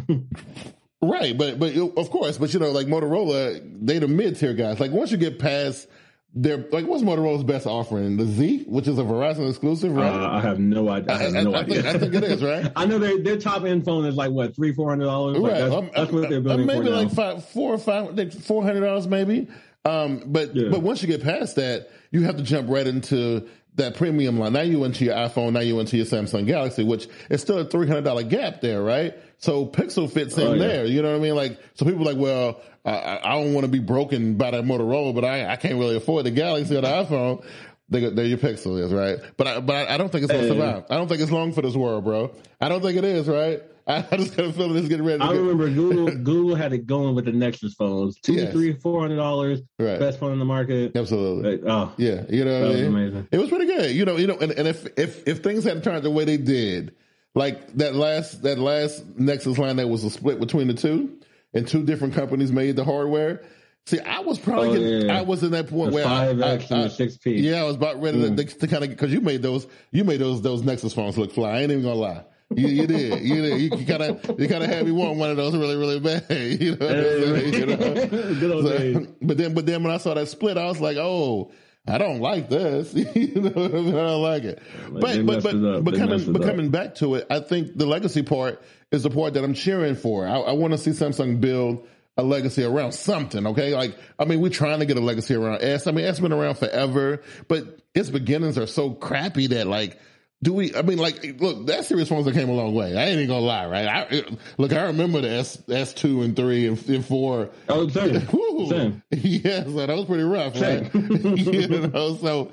[1.08, 4.80] right, but but of course, but you know like Motorola they the mid tier guys.
[4.80, 5.88] Like once you get past
[6.36, 8.18] their like what's Motorola's best offering?
[8.18, 10.12] The Z, which is a Verizon exclusive, right?
[10.12, 11.14] Uh, I have no idea.
[11.14, 11.84] I have no I, idea.
[11.84, 12.72] think, I think it is right.
[12.76, 15.38] I know their their top end phone is like what three four hundred dollars.
[15.38, 15.60] Like right.
[15.60, 16.96] that's, Um, that's what they're uh, building maybe for now.
[16.98, 19.48] like five, four or five, like four hundred dollars, maybe.
[19.86, 20.70] Um, but Yeah.
[20.70, 24.54] but once you get past that, you have to jump right into that premium line.
[24.54, 25.54] Now you into your iPhone.
[25.54, 28.82] Now you into your Samsung Galaxy, which is still a three hundred dollar gap there,
[28.82, 29.16] right?
[29.40, 30.68] So Pixel fits in Oh, yeah.
[30.68, 30.86] there.
[30.86, 31.36] You know what I mean?
[31.36, 34.64] Like so, people are like, well, I, I don't want to be broken by that
[34.64, 37.44] Motorola, but I I can't really afford the Galaxy or the iPhone.
[37.90, 39.18] They go, there your Pixel is, right?
[39.38, 40.50] But I, but I, I don't think it's gonna Hey.
[40.50, 40.86] survive.
[40.90, 42.32] I don't think it's long for this world, bro.
[42.62, 43.62] I don't think it is, right?
[43.86, 45.22] I, I just got a feeling it's getting ready.
[45.22, 48.52] I get, remember Google Google had it going with the Nexus phones, two, Yes.
[48.54, 50.00] three, four hundred dollars, Right.
[50.00, 50.96] best phone in the market.
[50.96, 51.58] Absolutely.
[51.58, 52.86] Like, oh, Yeah, you know what I mean.
[52.86, 53.28] amazing.
[53.32, 53.92] It was pretty good.
[53.92, 56.38] You know, you know, and, and if if if things hadn't turned the way they
[56.38, 56.96] did,
[57.36, 61.18] like that last that last Nexus line that was a split between the two,
[61.54, 63.42] and two different companies made the hardware.
[63.86, 65.18] See, I was probably Oh, getting, yeah.
[65.20, 67.34] I was in that point The where I- five X I- and I- six P.
[67.42, 68.38] yeah, I was about ready Mm.
[68.38, 71.34] to, to kind of because you made those you made those those Nexus phones look
[71.34, 71.50] fly.
[71.50, 72.24] I ain't even gonna lie.
[72.56, 73.22] You, you did.
[73.22, 73.80] You did.
[73.80, 76.26] You kind of you kind of had me want one of those really really bad.
[76.30, 77.54] You know what I'm saying?
[77.54, 77.76] You know?
[78.40, 79.08] Good old So, days.
[79.22, 81.52] but then, but then when I saw that split, I was like, oh,
[81.88, 82.94] I don't like this.
[82.94, 83.96] you know I mean?
[83.96, 84.62] I don't like it.
[84.90, 88.24] Like, but but but but coming but coming back to it, I think the legacy
[88.24, 88.62] part
[88.92, 90.28] is the part that I'm cheering for.
[90.28, 93.48] I, I want to see Samsung build a legacy around something.
[93.48, 95.88] Okay, like I mean, we're trying to get a legacy around S.
[95.88, 100.00] I mean, S been around forever, but its beginnings are so crappy that like.
[100.44, 100.76] Do we?
[100.76, 102.98] I mean, like, look, that series phones that came a long way.
[102.98, 103.88] I ain't even gonna lie, right?
[103.88, 104.24] I,
[104.58, 107.50] look, I remember the S S two and three and, and four.
[107.70, 108.28] Oh, same.
[108.70, 109.02] Same.
[109.12, 110.94] Yeah, so that was pretty rough, right?
[110.94, 112.52] you know, so,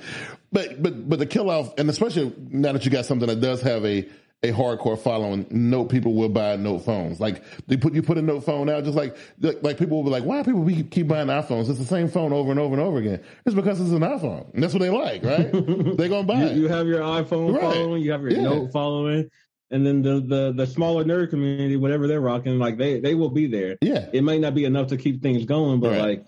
[0.50, 3.60] but but but the kill off, and especially now that you got something that does
[3.62, 4.08] have a
[4.42, 7.20] a hardcore following, No people will buy Note phones.
[7.20, 10.04] Like they put you put a Note phone out, just like like, like people will
[10.04, 11.68] be like, why people be, keep buying iPhones?
[11.68, 13.22] It's the same phone over and over and over again.
[13.44, 14.52] It's because it's an iPhone.
[14.54, 15.50] And that's what they like, right?
[15.96, 16.56] They're gonna buy You, it.
[16.56, 17.60] you have your iPhone Right.
[17.62, 18.42] following, you have your Yeah.
[18.44, 19.30] Note following,
[19.70, 23.30] and then the, the the smaller nerd community, whatever they're rocking, like they they will
[23.30, 23.76] be there.
[23.82, 26.00] yeah, It might not be enough to keep things going, but Right.
[26.00, 26.24] like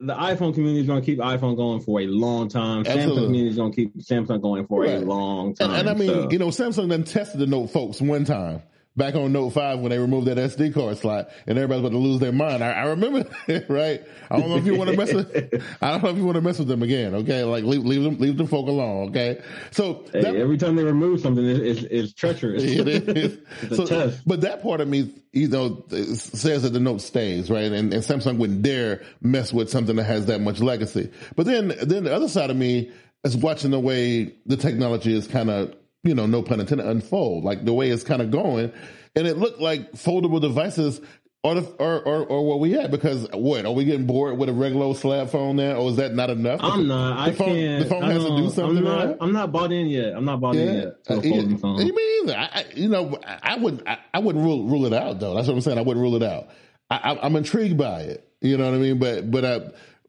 [0.00, 2.84] the iPhone community is going to keep iPhone going for a long time.
[2.84, 4.94] Samsung community is going to keep Samsung going for Right.
[4.94, 5.70] a long And, time.
[5.74, 8.62] and I mean, so- you know, Samsung then tested the Note folks one time
[8.96, 11.98] back on Note 5 when they removed that SD card slot and everybody's about to
[11.98, 12.62] lose their mind.
[12.62, 14.02] I, I remember that, right?
[14.30, 16.36] I don't know if you want to mess with, I don't know if you want
[16.36, 17.14] to mess with them again.
[17.16, 17.42] Okay.
[17.44, 19.08] Like leave, leave them, leave the folk alone.
[19.10, 19.40] Okay.
[19.72, 22.62] So Hey, that- every time they remove something, it- it's, it's treacherous.
[22.66, 23.38] it is.
[23.62, 24.20] it's So, test.
[24.26, 27.72] but that part of me, you know, says that the note stays, right?
[27.72, 31.10] And, and Samsung wouldn't dare mess with something that has that much legacy.
[31.34, 32.92] But then, then the other side of me
[33.24, 37.42] is watching the way the technology is kind of, you know, no pun intended, unfold,
[37.44, 38.72] like the way it's kind of going.
[39.16, 41.00] And it looked like foldable devices
[41.44, 44.48] are, the, are, are, are what we had because what, are we getting bored with
[44.48, 45.72] a regular old slab phone now?
[45.74, 46.60] Or is that not enough?
[46.62, 47.18] I'm not.
[47.18, 47.82] I phone- can't.
[47.84, 49.06] the phone I has to do something, I'm not.
[49.06, 49.16] right?
[49.20, 50.14] I'm not bought in yet.
[50.16, 51.56] I'm not bought in yet to a Uh, folding yeah.
[51.58, 51.76] phone.
[51.78, 52.34] Me either.
[52.36, 53.86] I, I, you know, I, I wouldn't.
[53.86, 55.34] I, I wouldn't rule rule it out though.
[55.34, 55.76] That's what I'm saying.
[55.78, 56.48] I wouldn't rule it out.
[56.90, 58.26] I, I, I'm intrigued by it.
[58.40, 58.98] You know what I mean?
[58.98, 59.60] But but I,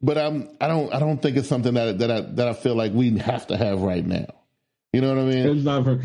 [0.01, 2.75] but I'm I don't I don't think it's something that that I that I feel
[2.75, 4.27] like we have to have right now.
[4.95, 5.57] You know what I mean?
[5.57, 5.91] It's not for.
[5.91, 6.03] And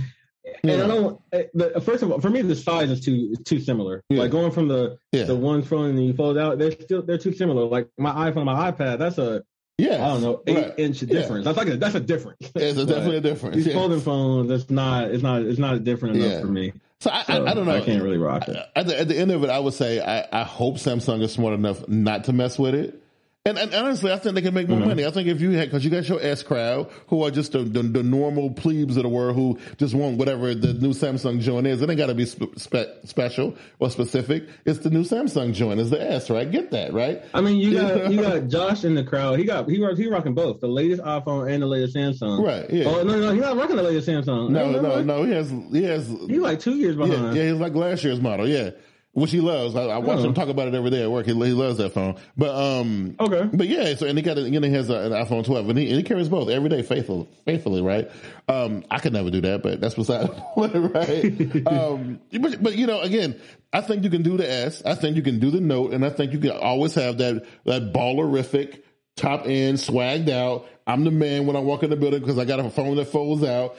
[0.64, 0.84] yeah.
[0.84, 1.20] I don't.
[1.32, 4.02] Eh, first of all, for me, the size is too too similar.
[4.08, 4.22] Yeah.
[4.22, 5.24] Like going from the yeah.
[5.24, 7.64] the one phone and you fold out, they're still they're too similar.
[7.64, 9.44] Like my iPhone, my iPad, that's a
[9.80, 10.74] yeah, I don't know, eight right.
[10.78, 11.44] inch difference.
[11.44, 12.50] That's like a, that's a difference.
[12.54, 13.56] It's a, definitely a difference.
[13.56, 16.72] These folding phones, it's not, it's not, it's not different enough for me.
[17.00, 17.76] So I, so I, I, don't know.
[17.76, 18.56] I can't really rock it.
[18.76, 21.32] At the, at the end of it, I would say I, I hope Samsung is
[21.32, 23.02] smart enough not to mess with it.
[23.46, 24.88] And, and, honestly, I think they can make more mm-hmm.
[24.88, 25.06] money.
[25.06, 27.60] I think if you had, because you got your S crowd, who are just the,
[27.60, 31.66] the, the, normal plebes of the world who just want whatever the new Samsung joint
[31.66, 31.80] is.
[31.80, 34.46] It ain't got to be spe- spe- special or specific.
[34.66, 35.80] It's the new Samsung joint.
[35.80, 36.50] Is the S, right?
[36.50, 37.22] Get that, right?
[37.32, 39.38] I mean, you got you got Josh in the crowd.
[39.38, 42.44] He got he he rocking both the latest iPhone and the latest Samsung.
[42.44, 42.68] Right.
[42.68, 42.88] Yeah.
[42.88, 44.50] Oh no, no, he's not rocking the latest Samsung.
[44.50, 45.22] No, no, no.
[45.22, 46.06] He has he has.
[46.06, 47.34] He's like two years behind.
[47.34, 48.46] Yeah, yeah, he's like last year's model.
[48.46, 48.72] Yeah
[49.12, 49.74] which he loves.
[49.74, 50.24] I, I watch oh.
[50.24, 51.26] him talk about it every day at work.
[51.26, 52.16] He, he, loves that phone.
[52.36, 53.48] But um, okay.
[53.52, 55.78] But yeah, so and he got a, know he has a, an iPhone 12, and
[55.78, 58.10] he, and he carries both every day faithful, faithfully, right?
[58.48, 61.66] Um, I could never do that, but that's beside the point, right?
[61.66, 63.40] um, but but you know, again,
[63.72, 64.82] I think you can do the S.
[64.84, 67.44] I think you can do the Note, and I think you can always have that
[67.64, 68.82] that ballerific
[69.16, 70.66] top end, swagged out.
[70.86, 73.06] I'm the man when I walk in the building because I got a phone that
[73.06, 73.76] folds out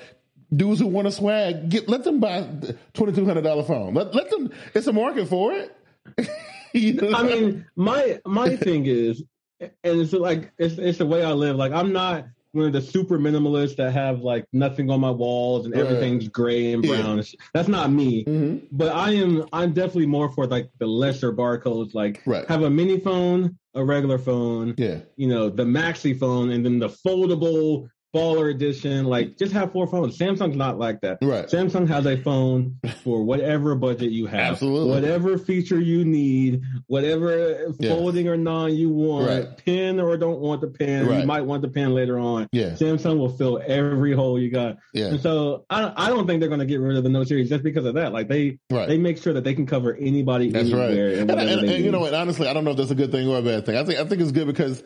[0.54, 2.48] dudes who want to swag, get let them buy
[2.94, 3.94] twenty two hundred dollar phone.
[3.94, 4.52] Let let them.
[4.74, 5.76] It's a market for it.
[6.74, 7.14] you know?
[7.14, 9.24] I mean, my my thing is,
[9.60, 11.56] and it's like it's it's the way I live.
[11.56, 15.66] Like I'm not one of the super minimalists that have like nothing on my walls
[15.66, 17.18] and everything's gray and brown.
[17.18, 17.24] Yeah.
[17.54, 18.26] That's not me.
[18.26, 18.66] Mm-hmm.
[18.72, 21.94] But I am I'm definitely more for like the lesser barcodes.
[21.94, 22.46] Like right.
[22.50, 26.80] have a mini phone, a regular phone, yeah, you know, the maxi phone, and then
[26.80, 29.06] the foldable baller edition.
[29.06, 30.17] Like, just have four phones.
[30.17, 31.19] Samsung's not like that.
[31.21, 31.45] Right.
[31.45, 34.54] Samsung has a phone for whatever budget you have.
[34.54, 34.89] Absolutely.
[34.89, 37.89] Whatever feature you need, whatever yeah.
[37.89, 39.58] folding or non you want, right.
[39.58, 41.08] pin or don't want the pin.
[41.08, 41.21] Right.
[41.21, 42.47] You might want the pin later on.
[42.52, 42.71] Yeah.
[42.71, 44.78] Samsung will fill every hole you got.
[44.93, 45.08] Yeah.
[45.08, 47.50] And so I, I don't think they're going to get rid of the Note series
[47.50, 48.13] just because of that.
[48.13, 48.88] Like they right.
[48.88, 51.10] they make sure that they can cover anybody That's anywhere.
[51.10, 51.17] Right.
[51.19, 52.13] And, and, and, and you know what?
[52.13, 53.78] Honestly, I don't know if that's a good thing or a bad thing.
[53.78, 54.84] I think I think it's good because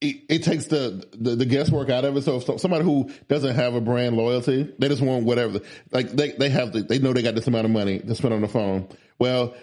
[0.00, 2.22] it, it, takes the, the, the guesswork out of it.
[2.22, 5.60] So, so, somebody who doesn't have a brand loyalty, they just want whatever.
[5.90, 8.32] Like they they have the, they know they got this amount of money to spend
[8.34, 8.88] on the phone.
[9.18, 9.54] Well,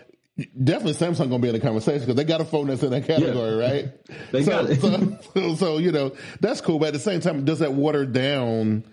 [0.61, 3.05] definitely Samsung gonna be in the conversation because they got a phone that's in that
[3.05, 3.71] category, yeah.
[3.71, 4.07] right?
[4.31, 4.81] they so, got it.
[4.81, 8.05] so, so, so you know that's cool, but at the same time, does that water
[8.05, 8.83] down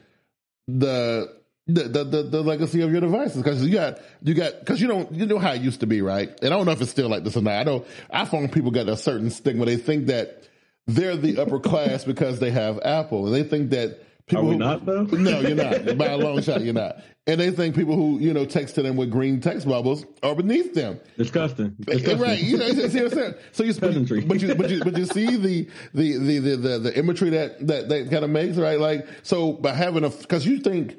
[0.68, 4.80] the the, the, the, the, legacy of your devices because you got you got because
[4.80, 6.80] you don't you know how it used to be right and I don't know if
[6.80, 9.76] it's still like this or not I know iPhone people got a certain stigma they
[9.76, 10.42] think that
[10.86, 14.44] they're the upper class because they have Apple, and they think that people.
[14.44, 15.04] Are we who, not though?
[15.12, 15.96] No, you're not.
[15.96, 16.96] By a long shot, you're not.
[17.26, 20.34] And they think people who you know text to them with green text bubbles are
[20.34, 20.98] beneath them.
[21.16, 21.76] Disgusting.
[21.78, 22.18] Disgusting.
[22.18, 22.40] Right.
[22.40, 23.34] You know, see what I'm saying?
[23.52, 24.20] So you, Peasantry.
[24.22, 27.64] but you, but you, but you see the the the the the, the imagery that
[27.66, 28.80] that that kind of makes right.
[28.80, 30.96] Like so by having a because you think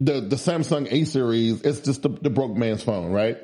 [0.00, 3.38] the the Samsung A series is just the, the broke man's phone, right?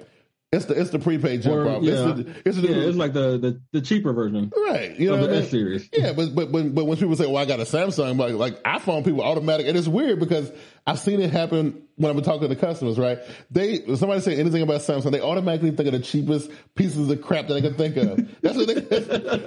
[0.51, 3.13] It's the it's the prepaid jump or, Yeah, it's, the, it's, the, yeah, it's like
[3.13, 4.99] the, the, the cheaper version, right?
[4.99, 5.91] You know, the S series.
[5.93, 8.63] Yeah, but but when but when people say, "Well, I got a Samsung," like like
[8.63, 10.51] iPhone people automatic, and it's weird because
[10.87, 12.99] I've seen it happen when I've been talking to customers.
[12.99, 13.19] Right?
[13.51, 17.49] They somebody say anything about Samsung, they automatically think of the cheapest pieces of crap
[17.49, 18.17] that they can think of.
[18.41, 18.81] That's what they.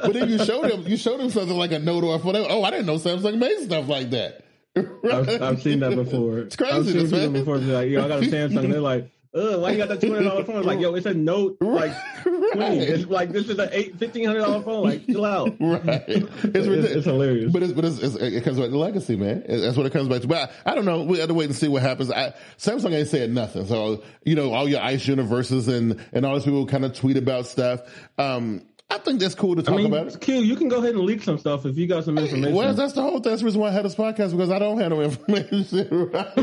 [0.03, 2.35] but then you show them you show them something like a Note or a phone.
[2.35, 4.45] Oh, I didn't know Samsung made stuff like that.
[4.75, 4.87] Right?
[5.13, 6.41] I've, I've, seen that before.
[6.41, 6.75] It's crazy.
[6.75, 9.71] I've seen people before be like, "Yo, I got a Samsung." They're like Ugh, why
[9.71, 10.63] you got that two hundred dollar phone?
[10.63, 12.79] Like, yo, it's a note like twenty.
[12.79, 14.83] It's like this is a eight fifteen hundred dollar phone.
[14.83, 15.55] Like, chill out.
[15.61, 16.03] Right.
[16.43, 17.51] It's, it's, it's, hilarious.
[17.51, 19.43] But it's but it's, it's, it comes back to legacy, man.
[19.47, 20.27] That's what it comes back to.
[20.27, 21.03] But I, I, don't know.
[21.03, 22.11] We have to wait and see what happens.
[22.11, 23.65] I, Samsung ain't saying nothing.
[23.67, 27.15] So you know, all your Ice Universes and and all these people kind of tweet
[27.15, 27.81] about stuff.
[28.17, 30.19] Um, I think that's cool to talk I mean, about.
[30.19, 32.53] Q, you can go ahead and leak some stuff if you got some information.
[32.53, 33.31] Well, that's the whole thing.
[33.31, 36.37] that's the reason why I had this podcast because I don't have no information, right?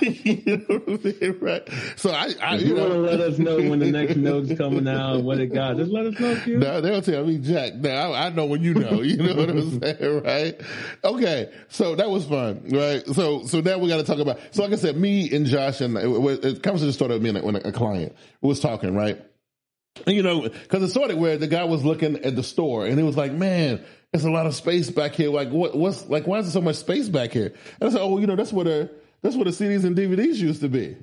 [0.00, 1.68] you know what I'm saying, right?
[1.96, 4.86] So I, I you, you want to let us know when the next note's coming
[4.86, 5.78] out, what it got.
[5.78, 6.58] Just let us know, Q.
[6.58, 7.74] No, they'll tell me, Jack.
[7.74, 9.02] Now I, I know when you know.
[9.14, 10.60] You know what I'm saying, right?
[11.04, 13.06] Okay, so that was fun, right?
[13.08, 14.38] So so now we got to talk about.
[14.50, 17.38] So like I said, me and Josh and it, it, it conversation started with me
[17.38, 19.20] and a, a client was talking, right?
[20.06, 23.04] You know, because it started where the guy was looking at the store and it
[23.04, 25.30] was like, man, there's a lot of space back here.
[25.30, 27.52] Like, what, what's like, why is there so much space back here?
[27.80, 28.90] And I said, oh, you know, that's where the
[29.22, 30.96] that's where the CDs and DVDs used to be.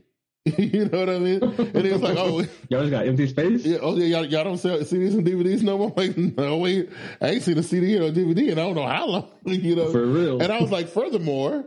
[0.58, 1.44] you know what I mean?
[1.44, 3.78] And he was like, "Oh, y'all just got empty space." Yeah.
[3.80, 4.18] Oh, yeah.
[4.18, 5.94] Y'all, y'all don't sell CDs and DVDs no more.
[5.96, 6.90] I'm like, no, wait,
[7.22, 9.28] I ain't seen a CD or a DVD, and I don't know how long.
[9.46, 10.42] You know, for real.
[10.42, 11.64] And I was like, furthermore,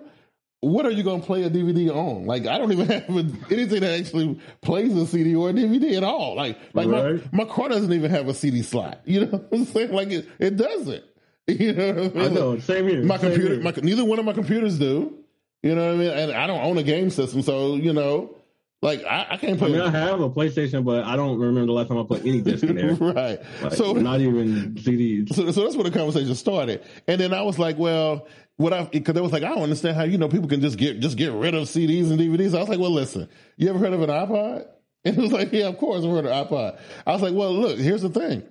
[0.64, 2.26] what are you going to play a DVD on?
[2.26, 5.96] Like, I don't even have a, anything that actually plays a CD or a DVD
[5.96, 6.34] at all.
[6.34, 7.32] Like, like right.
[7.32, 9.00] my, my car doesn't even have a CD slot.
[9.14, 9.92] You know what I'm saying?
[9.92, 11.04] Like, it, it doesn't.
[11.46, 12.18] You know what I mean?
[12.18, 12.58] I know.
[12.58, 13.02] Same here.
[13.04, 13.62] My same computer, here.
[13.62, 15.18] My, neither one of my computers do.
[15.62, 16.10] You know what I mean?
[16.10, 18.36] And I don't own a game system, so you know,
[18.84, 19.68] like I, I can't play.
[19.68, 22.20] I mean, I have a PlayStation, but I don't remember the last time I put
[22.20, 22.92] any disc in there.
[22.94, 23.40] right.
[23.62, 25.34] Like, so not even CDs.
[25.34, 26.84] So, so that's where the conversation started.
[27.08, 29.96] And then I was like, well, what I because they was like, I don't understand
[29.96, 32.54] how you know people can just get just get rid of CDs and DVDs.
[32.54, 34.66] I was like, well, listen, you ever heard of an iPod?
[35.06, 36.78] And it was like, yeah, of course I've heard of iPod.
[37.06, 38.42] I was like, well, look, here's the thing.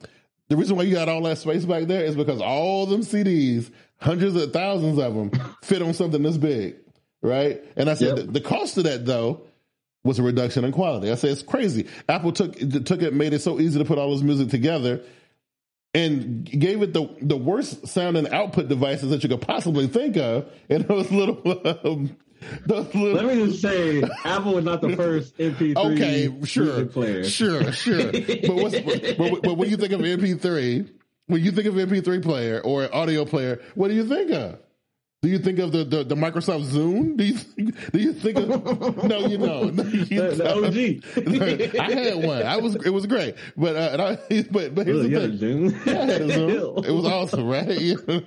[0.50, 3.72] The reason why you got all that space back there is because all them CDs,
[4.00, 5.32] hundreds of thousands of them,
[5.64, 6.76] fit on something this big
[7.24, 7.64] right?
[7.76, 8.28] And I said yep.
[8.32, 9.42] the, cost of that though
[10.04, 11.10] was a reduction in quality.
[11.10, 11.88] I said it's crazy.
[12.08, 15.02] Apple took took it, made it so easy to put all this music together,
[15.94, 20.52] and gave it the the worst sounding output devices that you could possibly think of,
[20.70, 21.42] and those little.
[21.84, 22.18] Um,
[22.66, 23.14] those little...
[23.14, 27.24] Let me just say, Apple was not the first MP3 okay, sure, player.
[27.24, 28.12] Sure, sure.
[28.12, 30.90] but, what's, but, but when you think of MP3,
[31.28, 34.60] when you think of MP3 player or audio player, what do you think of?
[35.24, 37.16] Do you think of the, the, the, Microsoft Zune?
[37.16, 39.20] Do you think, do you think of no?
[39.20, 41.76] You know, no, you the, the OG.
[41.80, 42.44] I had one.
[42.44, 45.70] I was it was great, but uh, I, but but here's the thing.
[45.86, 46.86] Yeah, I had a Zune.
[46.86, 47.64] It was awesome, right?
[47.84, 48.20] You know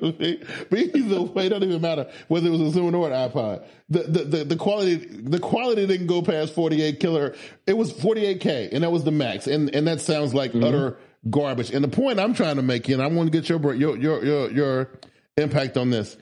[0.71, 3.67] But either way, it doesn't even matter whether it was a Zune or an iPod.
[3.91, 7.35] The, the the the quality the quality didn't go past 48 killer.
[7.67, 10.65] It was 48k, and that was the max, and and that sounds like mm-hmm.
[10.65, 10.97] utter
[11.29, 11.73] garbage.
[11.73, 14.25] And the point I'm trying to make, and I want to get your your your
[14.25, 14.91] your, your
[15.37, 16.17] impact on this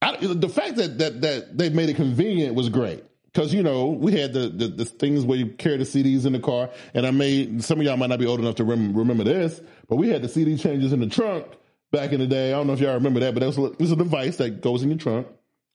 [0.00, 3.88] I, the fact that, that that they made it convenient was great because you know
[3.88, 7.06] we had the, the, the things where you carry the CDs in the car, and
[7.06, 9.96] I made some of y'all might not be old enough to rem- remember this, but
[9.96, 11.46] we had the CD changes in the trunk
[11.90, 12.52] back in the day.
[12.52, 14.82] I don't know if y'all remember that, but it was, was a device that goes
[14.82, 15.26] in your trunk.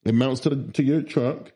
[0.04, 1.52] It mounts to the to your trunk,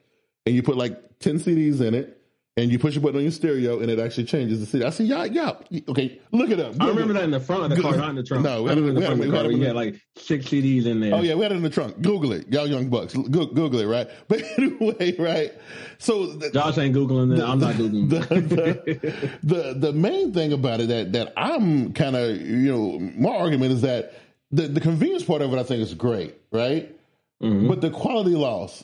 [0.46, 2.17] and you put like ten CDs in it,
[2.58, 4.84] and you push a button on your stereo and it actually changes the CD.
[4.84, 6.74] I see, y'all, y'all, okay, look it up.
[6.80, 8.44] I remember that in the front of the car, not in the trunk.
[8.44, 9.50] No, we had, it in the front of the car.
[9.50, 11.14] You had like six CDs in there.
[11.14, 12.00] Oh yeah, we had it in the trunk.
[12.02, 13.14] Google it, y'all young bucks.
[13.14, 14.08] Google it, right?
[14.28, 15.52] But anyway, right.
[15.98, 17.42] So the, Josh ain't googling it.
[17.42, 18.08] I'm not googling.
[18.28, 22.98] The, the, the, the main thing about it that that I'm kind of you know
[22.98, 24.14] my argument is that
[24.50, 26.94] the the convenience part of it I think is great, right?
[27.42, 27.68] Mm-hmm.
[27.68, 28.82] But the quality loss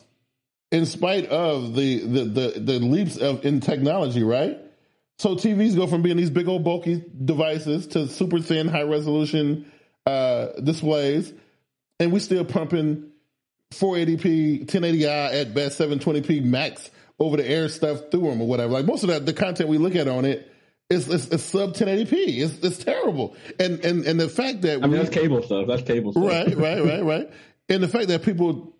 [0.75, 4.59] in spite of the the the, the leaps of in technology, right?
[5.19, 9.71] So TVs go from being these big old bulky devices to super thin, high resolution
[10.05, 11.31] uh, displays,
[12.01, 13.09] and we still pumping
[13.73, 18.73] 480p, 1080i at best, 720p max over the air stuff through them or whatever.
[18.73, 20.51] Like most of that, the content we look at on it
[20.89, 22.11] is, is, is sub 1080p.
[22.11, 23.37] It's, it's terrible.
[23.57, 25.67] And and and the fact that I mean we, that's cable stuff.
[25.67, 26.25] That's cable stuff.
[26.25, 27.31] Right, right, right, right.
[27.69, 28.74] And the fact that people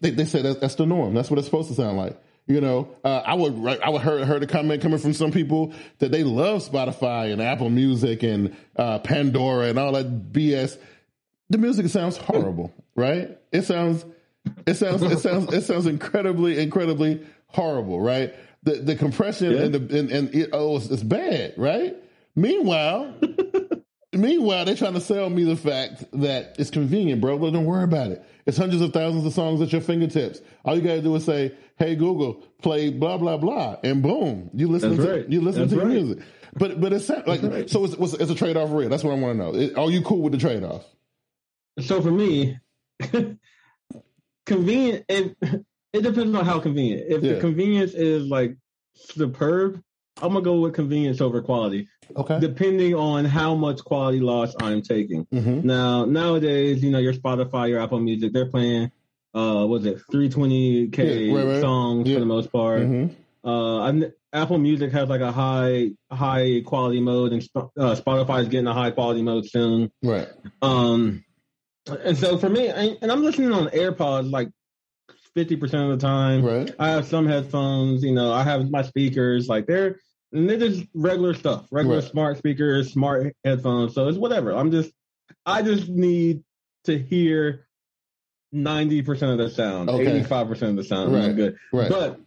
[0.00, 1.14] they, they say that, that's the norm.
[1.14, 2.16] That's what it's supposed to sound like.
[2.48, 5.74] You know, uh, I would I would heard heard a comment coming from some people
[5.98, 10.78] that they love Spotify and Apple Music and uh, Pandora and all that BS.
[11.50, 13.38] The music sounds horrible, right?
[13.52, 14.02] It sounds
[14.66, 18.34] it sounds it sounds it sounds incredibly incredibly horrible, right?
[18.62, 19.62] The the compression yeah.
[19.64, 21.96] and the and, and it, oh it's, it's bad, right?
[22.34, 23.14] Meanwhile,
[24.14, 27.36] meanwhile they're trying to sell me the fact that it's convenient, bro.
[27.38, 28.24] But don't worry about it.
[28.48, 30.40] It's hundreds of thousands of songs at your fingertips.
[30.64, 34.48] All you got to do is say, "Hey Google, play blah blah blah," and boom,
[34.54, 35.28] you listen That's to right.
[35.28, 35.88] you listen That's to right.
[35.88, 36.24] music.
[36.54, 37.68] But but it's like right.
[37.68, 37.84] so.
[37.84, 38.88] It's, it's a trade off real.
[38.88, 39.54] That's what I want to know.
[39.54, 40.82] It, are you cool with the trade off?
[41.78, 42.58] So for me,
[44.46, 45.04] convenient.
[45.10, 45.36] It,
[45.92, 47.02] it depends on how convenient.
[47.06, 47.34] If yeah.
[47.34, 48.56] the convenience is like
[48.94, 49.82] superb,
[50.22, 51.86] I'm gonna go with convenience over quality.
[52.16, 52.40] Okay.
[52.40, 55.26] Depending on how much quality loss I'm taking.
[55.26, 55.66] Mm-hmm.
[55.66, 58.90] Now nowadays, you know, your Spotify, your Apple Music, they're playing
[59.34, 61.60] uh was it 320k yeah, right, right.
[61.60, 62.14] songs yeah.
[62.14, 62.82] for the most part.
[62.82, 63.48] Mm-hmm.
[63.48, 68.48] Uh, I'm, Apple Music has like a high high quality mode, and uh, Spotify is
[68.48, 69.90] getting a high quality mode soon.
[70.02, 70.28] Right.
[70.60, 71.24] Um,
[71.86, 74.50] and so for me, and I'm listening on AirPods like
[75.34, 76.44] 50% of the time.
[76.44, 76.70] Right.
[76.78, 79.98] I have some headphones, you know, I have my speakers, like they're
[80.32, 82.10] and they're just regular stuff, regular Right.
[82.10, 83.94] smart speakers, smart headphones.
[83.94, 84.52] So it's whatever.
[84.52, 84.90] I'm just,
[85.46, 86.42] I just need
[86.84, 87.66] to hear
[88.54, 90.20] 90% of the sound, Okay.
[90.22, 91.12] 85% of the sound.
[91.14, 91.34] Right.
[91.34, 91.56] good.
[91.72, 91.88] Right.
[91.88, 92.20] But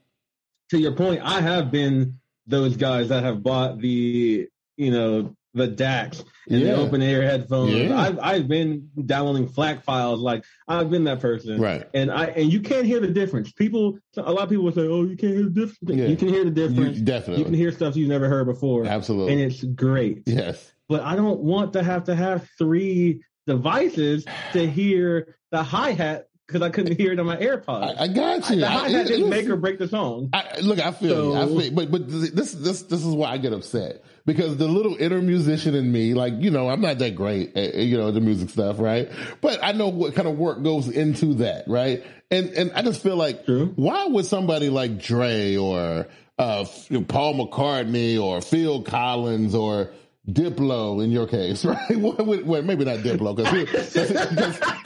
[0.70, 2.16] to your point, I have been
[2.48, 6.76] those guys that have bought the, you know, the DACs and Yeah.
[6.76, 7.74] the open air headphones.
[7.74, 8.00] Yeah.
[8.00, 10.21] I've I've been downloading FLAC files.
[10.21, 11.60] Like I've been that person.
[11.60, 11.88] Right.
[11.94, 13.52] And I and you can't hear the difference.
[13.52, 16.06] People, a lot of people will say, "Oh, you can't hear the difference." Yeah.
[16.08, 16.98] You can hear the difference.
[17.00, 17.40] You, definitely.
[17.40, 19.34] You can hear stuff you've never heard before, Absolutely.
[19.34, 20.23] and it's great.
[20.25, 20.71] yes.
[20.88, 26.28] But I don't want to have to have three devices to hear the hi hat
[26.48, 27.98] because I couldn't hear it on my AirPods.
[27.98, 28.58] I, I got you.
[28.58, 30.30] The hi hat didn't make or break the song.
[30.34, 31.36] I, look, I feel so, you.
[31.60, 34.96] I feel, but but this this this is why I get upset because the little
[34.96, 38.22] inner musician in me, like you know, I'm not that great, at, you know, the
[38.22, 39.10] music stuff, right?
[39.42, 42.04] But I know what kind of work goes into that, right?
[42.30, 43.74] And and I just feel like, True.
[43.76, 46.08] why would somebody like Dre or
[46.38, 46.65] uh,
[47.08, 49.92] Paul McCartney or Phil Collins or
[50.32, 51.96] Diplo in your case, right?
[51.98, 53.94] well, maybe not Diplo because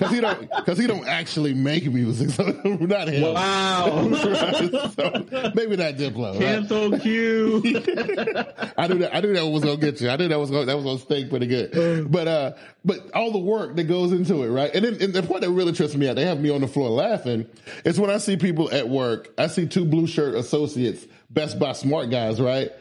[0.07, 3.33] he, he, don't because he don't actually make music, so not him.
[3.33, 4.07] Wow.
[4.09, 4.71] right?
[4.95, 6.37] so maybe not Diplo.
[6.37, 7.01] Cancel right?
[7.01, 7.61] Q.
[8.77, 9.09] I knew that.
[9.13, 10.09] I knew that was gonna get you.
[10.09, 12.11] I knew that was gonna, that was gonna stink pretty good.
[12.11, 14.73] But uh, but all the work that goes into it, right?
[14.73, 16.67] And then and the point that really trips me out, they have me on the
[16.67, 17.45] floor laughing.
[17.83, 19.33] Is when I see people at work.
[19.37, 22.71] I see two blue shirt associates, Best Buy smart guys, right?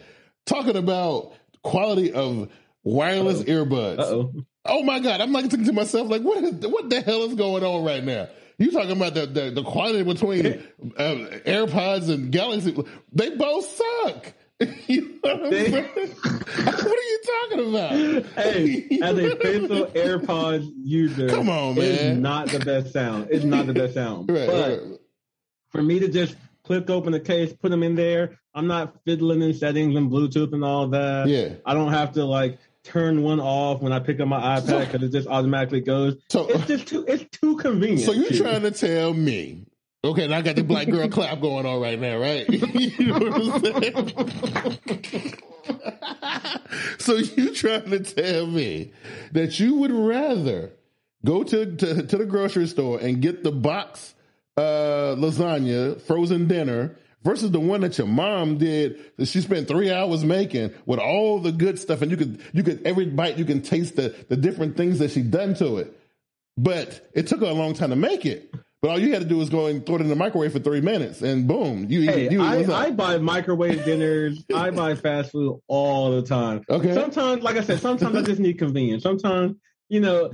[0.46, 1.32] Talking about
[1.64, 2.48] quality of
[2.84, 3.64] wireless Uh-oh.
[3.64, 3.98] earbuds.
[3.98, 4.32] Uh-oh.
[4.66, 5.20] Oh my God.
[5.20, 8.04] I'm like thinking to myself, like, what is, what the hell is going on right
[8.04, 8.28] now?
[8.56, 10.46] You talking about the, the, the quality between
[10.96, 12.76] uh, AirPods and Galaxy?
[13.12, 14.32] They both suck.
[14.86, 17.90] you know what, they, what are you talking about?
[18.36, 23.28] Hey, as a faithful AirPods user, come on, man, it's not the best sound.
[23.30, 24.30] It's not the best sound.
[24.30, 24.98] Right, but right.
[25.70, 28.38] for me to just click open the case, put them in there.
[28.54, 31.28] I'm not fiddling in settings and Bluetooth and all that.
[31.28, 31.54] Yeah.
[31.64, 35.02] I don't have to like turn one off when I pick up my iPad because
[35.02, 36.16] it just automatically goes.
[36.28, 38.02] So it's just too it's too convenient.
[38.02, 39.66] So you're trying to tell me.
[40.04, 42.46] Okay, and I got the black girl clap going on right now, right?
[42.50, 44.12] you know what I'm
[44.92, 45.34] saying?
[46.98, 48.92] so you trying to tell me
[49.32, 50.72] that you would rather
[51.24, 54.14] go to, to, to the grocery store and get the box
[54.56, 59.90] uh, lasagna, frozen dinner, versus the one that your mom did that she spent three
[59.90, 63.44] hours making with all the good stuff, and you could you could every bite you
[63.44, 65.98] can taste the the different things that she done to it.
[66.56, 68.54] But it took her a long time to make it.
[68.80, 70.58] But all you had to do was go and throw it in the microwave for
[70.58, 72.02] three minutes, and boom, you.
[72.02, 74.44] Hey, you, I, I, buy microwave dinners.
[74.54, 76.62] I buy fast food all the time.
[76.68, 76.92] Okay.
[76.92, 79.02] Sometimes, like I said, sometimes I just need convenience.
[79.02, 79.56] Sometimes
[79.88, 80.32] you know,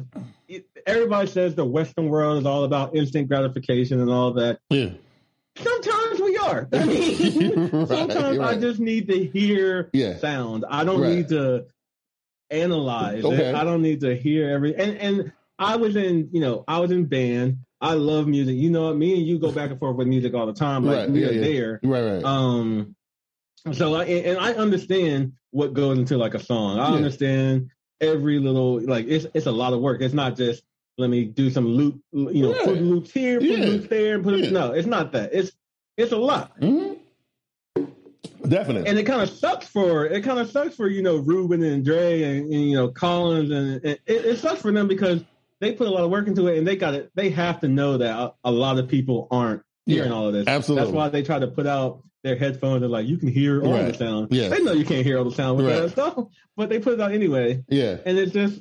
[0.86, 4.60] everybody says the Western world is all about instant gratification and all that.
[4.70, 4.90] Yeah.
[5.56, 6.68] Sometimes we are.
[6.72, 8.56] I mean, right, sometimes right.
[8.56, 10.16] I just need to hear yeah.
[10.18, 10.64] sound.
[10.68, 11.16] I don't right.
[11.16, 11.66] need to
[12.50, 13.50] analyze okay.
[13.50, 13.54] it.
[13.54, 16.90] I don't need to hear every and and I was in, you know, I was
[16.90, 17.58] in band.
[17.80, 18.56] I love music.
[18.56, 18.96] You know, what?
[18.96, 20.84] me and you go back and forth with music all the time.
[20.84, 21.40] Like we yeah, are yeah.
[21.40, 21.80] there.
[21.82, 22.24] Right, right.
[22.24, 22.94] Um
[23.72, 26.78] so I, and I understand what goes into like a song.
[26.78, 26.94] I yeah.
[26.94, 27.70] understand
[28.00, 30.00] every little like it's it's a lot of work.
[30.00, 30.62] It's not just
[30.98, 32.64] let me do some loop, you know, yeah.
[32.64, 33.64] put loops here, put yeah.
[33.64, 34.50] loops there, and put yeah.
[34.50, 35.30] no, it's not that.
[35.32, 35.52] It's
[35.96, 36.58] it's a lot.
[36.60, 36.94] Mm-hmm.
[38.48, 38.88] Definitely.
[38.88, 40.22] And it kind of sucks for it.
[40.22, 43.74] Kind of sucks for you know Ruben and Dre and, and you know Collins and,
[43.74, 45.22] and it, it, sucks for them because
[45.60, 47.10] they put a lot of work into it and they got it.
[47.14, 50.46] They have to know that a, a lot of people aren't hearing all of this.
[50.46, 50.84] Absolutely.
[50.84, 53.72] That's why they try to put out their headphones are like you can hear all
[53.72, 53.92] right.
[53.92, 54.28] the sound.
[54.30, 54.48] Yeah.
[54.48, 55.80] They know you can't hear all the sound with right.
[55.80, 57.64] that stuff, but they put it out anyway.
[57.68, 57.96] Yeah.
[58.04, 58.60] And it's just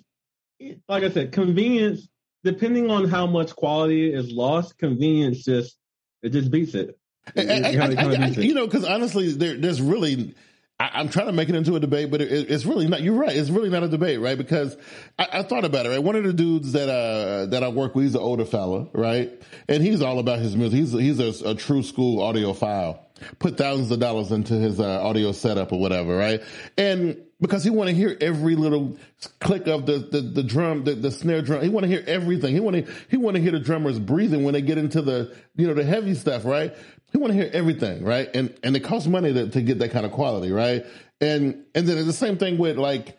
[0.87, 2.07] like I said, convenience.
[2.41, 5.77] Depending on how much quality is lost, convenience just
[6.23, 6.97] it just beats it.
[7.35, 10.35] it, it, I, I, you know, because honestly, there, there's really
[10.79, 13.01] I, am trying to make it into a debate, but it, it's really not.
[13.01, 13.35] You're right.
[13.35, 14.37] It's really not a debate, right?
[14.37, 14.77] Because
[15.17, 15.89] I, I, thought about it.
[15.89, 18.87] Right, one of the dudes that uh that I work with, he's an older fella,
[18.93, 19.29] right,
[19.67, 20.79] and he's all about his music.
[20.79, 22.99] He's he's a, a true school audiophile.
[23.39, 26.41] Put thousands of dollars into his uh, audio setup or whatever, right?
[26.77, 28.97] And because he want to hear every little
[29.39, 31.61] click of the, the, the drum, the, the snare drum.
[31.61, 32.53] He want to hear everything.
[32.53, 35.35] He want to, he want to hear the drummers breathing when they get into the,
[35.55, 36.75] you know, the heavy stuff, right?
[37.11, 38.29] He want to hear everything, right?
[38.35, 40.85] And and it costs money to, to get that kind of quality, right?
[41.19, 43.17] And and then the same thing with like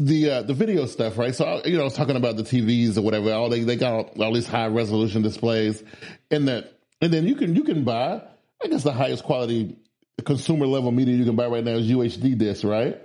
[0.00, 1.34] the uh, the video stuff, right?
[1.34, 3.32] So you know, I was talking about the TVs or whatever.
[3.32, 5.84] All they they got all, all these high resolution displays,
[6.30, 8.22] and that and then you can you can buy.
[8.62, 9.76] I guess the highest quality
[10.22, 13.00] consumer level media you can buy right now is UHD disc, right?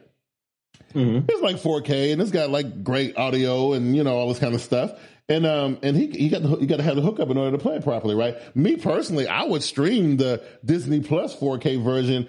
[0.93, 1.25] Mm-hmm.
[1.29, 4.53] It's like 4K and it's got like great audio and you know all this kind
[4.53, 4.91] of stuff.
[5.27, 7.57] And um and he he got the, you got to have the hookup in order
[7.57, 8.35] to play it properly, right?
[8.55, 12.27] Me personally, I would stream the Disney Plus 4K version,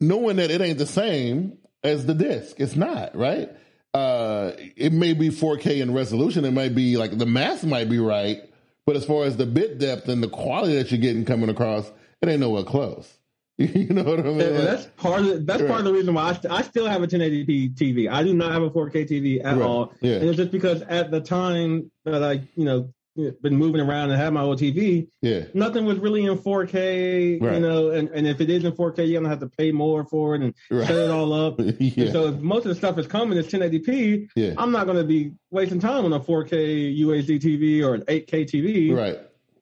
[0.00, 2.58] knowing that it ain't the same as the disc.
[2.58, 3.50] It's not, right?
[3.94, 6.44] Uh, it may be 4K in resolution.
[6.44, 8.38] It might be like the math might be right,
[8.86, 11.90] but as far as the bit depth and the quality that you're getting coming across,
[12.22, 13.18] it ain't nowhere close.
[13.58, 14.40] You know what I mean?
[14.40, 15.68] And that's part of the, that's right.
[15.68, 18.08] part of the reason why I, st- I, still have a 1080p TV.
[18.08, 19.62] I do not have a 4K TV at right.
[19.62, 19.92] all.
[20.00, 20.16] Yeah.
[20.16, 24.20] And it's just because at the time that I, you know, been moving around and
[24.20, 27.54] had my old TV, yeah, nothing was really in 4K, right.
[27.54, 30.04] you know, and, and if it is in 4K, you're gonna have to pay more
[30.04, 31.56] for it and set it all up.
[31.80, 32.12] yeah.
[32.12, 34.54] So if most of the stuff is coming as 1080p, yeah.
[34.56, 38.96] I'm not gonna be wasting time on a 4K UHD TV or an 8K TV,
[38.96, 39.18] right?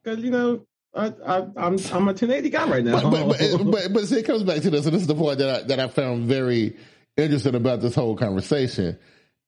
[0.06, 0.64] because you know
[0.96, 3.10] I, I, I'm I'm a 1080 guy right now.
[3.10, 5.38] But but, but, but, see, it comes back to this, and this is the point
[5.38, 6.76] that I, that I found very
[7.16, 8.98] interesting about this whole conversation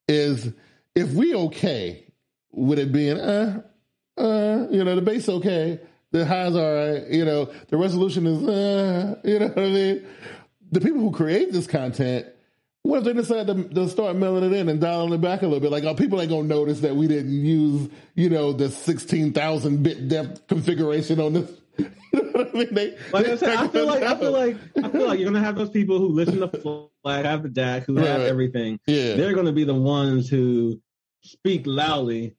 [0.07, 0.53] is
[0.95, 2.05] if we okay
[2.53, 3.63] with it being uh
[4.17, 5.79] uh you know the bass okay
[6.13, 10.07] the highs all right you know the resolution is uh you know what I mean
[10.71, 12.27] the people who create this content
[12.83, 15.47] what if they decide to, to start mailing it in and dialing it back a
[15.47, 15.71] little bit?
[15.71, 19.83] Like, oh, people ain't gonna notice that we didn't use, you know, the sixteen thousand
[19.83, 21.51] bit depth configuration on this.
[21.79, 22.75] you know what I mean?
[22.75, 25.29] They, like they I said, I feel like I feel like I feel like you're
[25.31, 26.49] gonna have those people who listen to
[27.05, 28.29] FLAC, have the DAC, who have Right.
[28.29, 28.81] everything.
[28.87, 29.15] Yeah.
[29.17, 30.81] They're gonna be the ones who
[31.23, 32.37] speak loudly,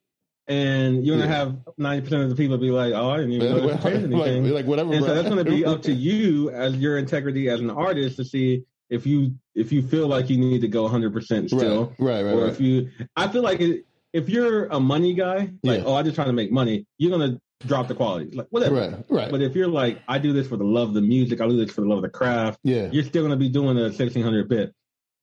[0.47, 1.37] and you're gonna Yeah.
[1.37, 4.49] have ninety percent of the people be like, "Oh, I didn't even know like, anything."
[4.53, 4.93] like whatever.
[4.93, 8.15] and so that's going to be up to you as your integrity as an artist
[8.17, 11.93] to see if you if you feel like you need to go 100 percent still,
[11.99, 12.33] Right, right, right.
[12.33, 12.51] or right.
[12.51, 12.89] if you.
[13.15, 15.83] I feel like it, if you're a money guy, like Yeah.
[15.85, 18.75] oh, I'm just trying to make money, you're going to drop the quality, like whatever.
[18.75, 19.31] right, right.
[19.31, 21.57] But if you're like, I do this for the love of the music, I do
[21.57, 23.83] this for the love of the craft, yeah, you're still going to be doing a
[23.83, 24.73] 1600 bit.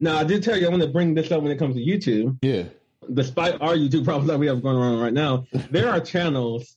[0.00, 1.80] Now, I did tell you, I want to bring this up when it comes to
[1.82, 2.36] YouTube.
[2.42, 2.64] yeah,
[3.12, 6.76] Despite our YouTube problems that we have going on right now, there are channels.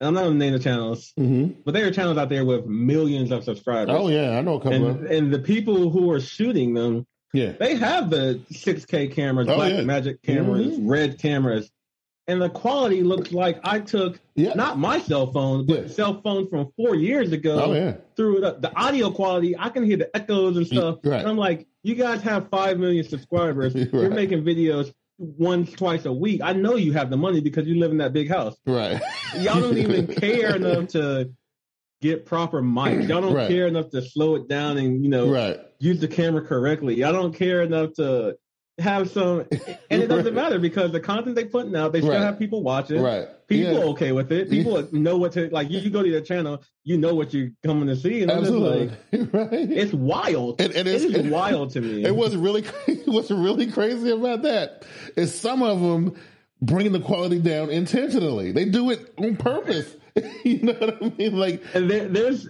[0.00, 2.44] And I'm not going to name the channels, hmm but there are channels out there
[2.44, 3.94] with millions of subscribers.
[3.98, 7.52] Oh yeah, I know a couple and and the people who are shooting them, Yeah,
[7.52, 9.82] they have the 6K cameras, Oh, black yeah.
[9.82, 10.88] magic cameras, Mhm.
[10.88, 11.70] red cameras,
[12.26, 14.54] and the quality looks like I took yeah.
[14.54, 15.88] not my cell phone, but Yeah.
[15.88, 17.60] cell phone from four years ago.
[17.66, 18.60] oh yeah, Threw it up.
[18.62, 20.98] The audio quality, I can hear the echoes and stuff.
[21.04, 21.20] Right.
[21.20, 23.74] And I'm like, you guys have five million subscribers.
[23.92, 26.40] You're making videos once, twice a week.
[26.42, 28.56] I know you have the money because you live in that big house.
[28.66, 29.00] right.
[29.36, 31.30] Y'all don't even care enough to
[32.00, 33.08] get proper mics.
[33.08, 33.48] Y'all don't Right.
[33.48, 35.58] care enough to slow it down and you know right.
[35.80, 36.94] use the camera correctly.
[36.94, 38.36] Y'all don't care enough to
[38.78, 39.44] have some,
[39.90, 42.20] and it doesn't matter because the content they putting out, they still Right.
[42.20, 43.00] have people watching.
[43.02, 43.26] Right.
[43.48, 43.84] People Yeah.
[43.86, 44.50] okay with it.
[44.50, 45.70] People know what to like.
[45.70, 48.90] You, you go to their channel, you know what you're coming to see, and Absolutely.
[49.12, 49.48] like, right.
[49.52, 50.60] it's wild.
[50.60, 52.04] And- and it it's- is wild to me.
[52.04, 52.62] It was really
[53.06, 54.84] what's really crazy about that
[55.16, 56.14] is some of them
[56.60, 58.52] bring the quality down intentionally.
[58.52, 59.94] They do it on purpose.
[60.44, 61.36] you know what I mean?
[61.38, 62.48] Like and there, there's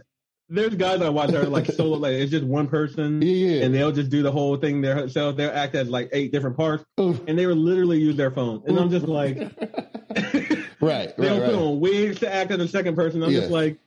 [0.49, 3.65] there's guys I watch that are like solo, like it's just one person, yeah, yeah.
[3.65, 5.37] and they'll just do the whole thing themselves.
[5.37, 7.21] They'll act as like eight different parts, Oof.
[7.27, 8.63] and they will literally use their phone.
[8.67, 9.55] And I'm just like, right,
[10.81, 11.55] they'll right, put right.
[11.55, 13.23] on wigs to act as a second person.
[13.23, 13.41] I'm Yeah.
[13.41, 13.79] just like,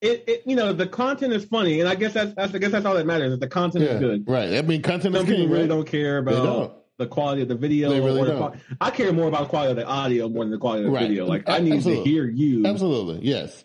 [0.00, 2.72] it, it, you know, the content is funny, and I guess that's, that's I guess
[2.72, 3.32] that's all that matters.
[3.32, 4.28] Is the content is good.
[4.28, 4.54] right.
[4.54, 5.68] I mean, content Some is people king, really right?
[5.68, 7.90] don't care about the quality of the video.
[7.90, 8.38] They really or the don't.
[8.38, 10.90] qual- I care more about the quality of the audio more than the quality of
[10.90, 11.08] the Right.
[11.08, 11.26] video.
[11.26, 12.04] Like I need Absolutely.
[12.04, 12.66] to hear you.
[12.66, 13.64] Absolutely, yes.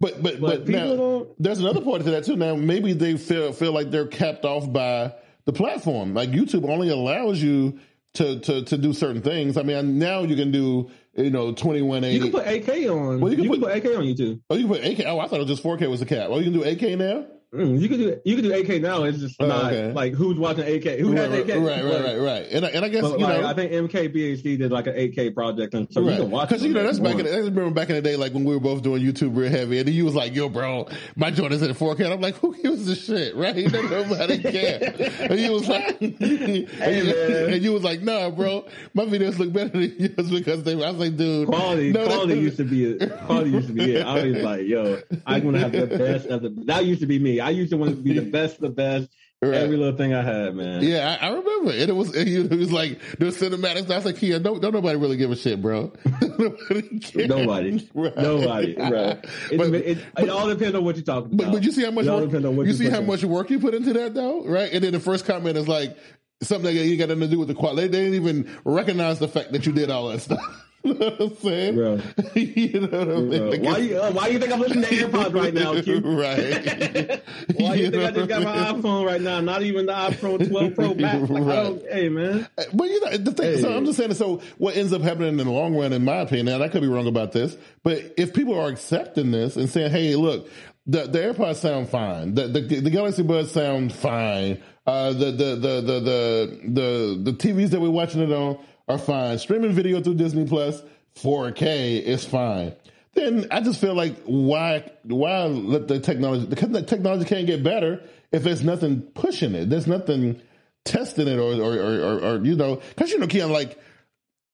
[0.00, 2.36] But but But but, now, there's another part to that too.
[2.36, 6.14] Now maybe they feel feel like they're capped off by the platform.
[6.14, 7.78] Like YouTube only allows you
[8.14, 9.56] to to to do certain things.
[9.56, 13.20] I mean, now you can do you know twenty one You can put 8K on.
[13.20, 14.40] Well, you you can can, put- put, 8K on YouTube.
[14.48, 15.06] Oh, you can put AK.
[15.06, 16.28] Oh, I thought it was just 4K was the cap.
[16.30, 17.26] Oh, you can do 8K now.
[17.52, 19.02] Mm, you can do you can do 8K now.
[19.02, 19.92] It's just Oh, not okay.
[19.92, 21.00] like who's watching 8K.
[21.00, 21.66] Who right, has 8K?
[21.66, 22.46] right, right, right, right.
[22.52, 23.46] And I, and I guess you like, know.
[23.48, 26.48] I think MKBHD did like an 8K project, and so you can watch.
[26.48, 27.24] Because you know that's back in.
[27.24, 29.50] The, I remember back in the day, like when we were both doing YouTube real
[29.50, 30.86] heavy, and you was like, "Yo, bro,
[31.16, 33.56] my joint is at 4K." And I'm like, "Who gives a shit?" Right?
[33.72, 34.94] Nobody care.
[35.18, 39.52] And you was like, and, you, and you was like, "Nah, bro, my videos look
[39.52, 42.92] better than yours because they." I was like, "Dude, Quality, no, quality used to be
[42.92, 43.18] it.
[43.26, 44.06] Quality used to be it.
[44.06, 46.50] I was like, yo, I'm gonna have the best of the.
[46.66, 47.39] That used to be me.
[47.40, 49.08] I used to want to be the best, of the best.
[49.42, 49.54] Right.
[49.54, 50.82] Every little thing I had, man.
[50.82, 53.90] Yeah, I, I remember, and it was it was like the cinematics.
[53.90, 55.94] I was like, "Yeah, don't don't nobody really give a shit, bro.
[56.38, 57.02] nobody.
[57.14, 58.16] Nobody, Right.
[58.18, 59.24] nobody, right?
[59.50, 61.52] It, But- it, it all depends on what you're talking about.
[61.52, 63.94] but you see how much work, you you're see how much work you put into
[63.94, 64.70] that though, right?
[64.72, 65.96] And then the first comment is like
[66.42, 67.88] something that you got nothing to do with the quality.
[67.88, 70.40] They didn't even recognize the fact that you did all that stuff.
[70.84, 71.74] you know what I'm saying?
[71.74, 72.00] Bro.
[72.34, 73.38] you know what I mean?
[73.38, 76.00] Bro, Like, why you uh, why you think I'm listening to AirPods right now, Q?
[76.04, 77.22] right.
[77.56, 79.40] Why you think I just got my iPhone right now?
[79.40, 81.28] Not even the iPhone 12 Pro Max.
[81.28, 82.48] Like, Hey, man.
[82.72, 83.58] But you know, the thing.
[83.58, 86.16] So I'm just saying, so what ends up happening in the long run, in my
[86.16, 89.68] opinion, and I could be wrong about this, but if people are accepting this and
[89.68, 90.48] saying, hey, look,
[90.86, 95.56] the, the AirPods sound fine, the, the, the Galaxy Buds sound fine, uh, the, the,
[95.56, 98.58] the, the, the, the, the TVs that we're watching it on
[98.90, 100.82] are fine, streaming video through Disney Plus,
[101.16, 102.74] 4K is fine.
[103.14, 107.62] Then I just feel like why why let the technology because the technology can't get
[107.62, 109.68] better if there's nothing pushing it.
[109.68, 110.40] There's nothing
[110.84, 113.78] testing it or or or, or, or you know because you know Keon like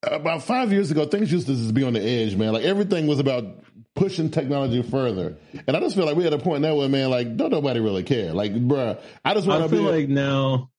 [0.03, 3.07] about five years ago things used to just be on the edge man like everything
[3.07, 3.45] was about
[3.95, 7.11] pushing technology further and I just feel like we're at a point now where man
[7.11, 10.71] like don't nobody really care like bruh I just want to feel like now,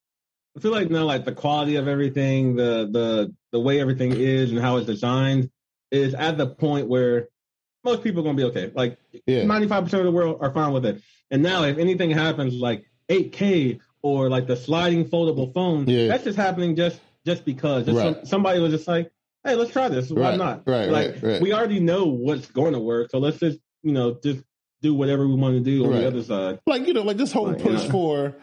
[0.55, 4.51] I feel like now, like the quality of everything, the the the way everything is
[4.51, 5.49] and how it's designed
[5.91, 7.29] is at the point where
[7.83, 8.71] most people are gonna be okay.
[8.75, 9.45] Like Yeah.
[9.45, 11.01] ninety five percent of the world are fine with it.
[11.31, 16.07] And now, if anything happens, like 8K or like the sliding foldable phone, Yeah.
[16.07, 18.15] that's just happening just just because Just Right.
[18.15, 19.11] some- somebody was just like,
[19.43, 20.09] hey, let's try this.
[20.09, 20.63] Why Right, not?
[20.65, 24.17] right, like right, we already know what's going to work, so let's just you know
[24.23, 24.43] just
[24.81, 26.59] do whatever we want to do on the other side.
[26.67, 27.91] like you know, like this whole Like, push yeah.
[27.91, 28.35] for.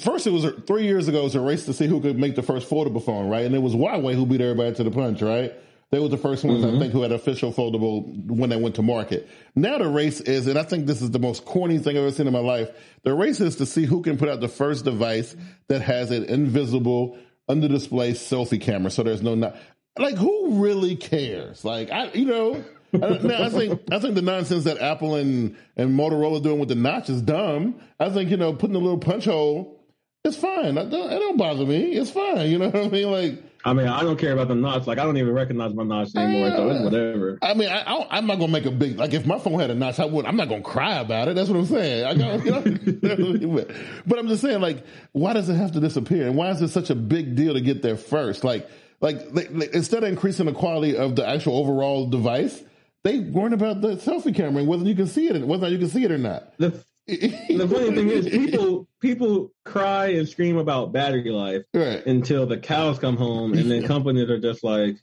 [0.00, 1.20] First, it was three years ago.
[1.20, 3.46] It was a race to see who could make the first foldable phone, right?
[3.46, 5.52] And it was Huawei who beat everybody to the punch, right?
[5.90, 6.76] They were the first ones Mm-hmm.
[6.76, 9.28] I think who had official foldable when they went to market.
[9.54, 12.10] Now the race is, and I think this is the most corny thing I've ever
[12.10, 12.68] seen in my life.
[13.04, 15.34] The race is to see who can put out the first device
[15.68, 17.16] that has an invisible
[17.48, 19.56] under display selfie camera, so there's no not
[19.98, 21.64] like who really cares?
[21.64, 22.64] Like I, you know.
[22.94, 26.68] I, now, I think I think the nonsense that Apple and, and Motorola doing with
[26.68, 27.80] the notch is dumb.
[28.00, 29.78] I think you know putting a little punch hole
[30.24, 30.74] is fine.
[30.74, 31.92] Don't, it don't bother me.
[31.92, 32.50] It's fine.
[32.50, 33.10] You know what I mean?
[33.10, 34.86] Like I mean, I don't care about the notch.
[34.86, 36.50] Like I don't even recognize my notch anymore.
[36.50, 37.38] So it's whatever.
[37.42, 39.70] I mean, I, I, I'm not gonna make a big like if my phone had
[39.70, 40.26] a notch, I would.
[40.26, 41.34] I'm not gonna cry about it.
[41.34, 42.04] That's what I'm saying.
[42.04, 43.66] I got, you know,
[44.06, 46.68] but I'm just saying, like, why does it have to disappear, and why is it
[46.68, 48.44] such a big deal to get there first?
[48.44, 48.68] Like,
[49.00, 52.62] like, like, like, instead of increasing the quality of the actual overall device,
[53.08, 55.88] they worrying about the selfie camera and whether you can see it, whether you can
[55.88, 56.56] see it or not.
[56.58, 62.04] The the funny thing is, people people cry and scream about battery life right?
[62.04, 64.96] until the cows come home, and then companies are just like,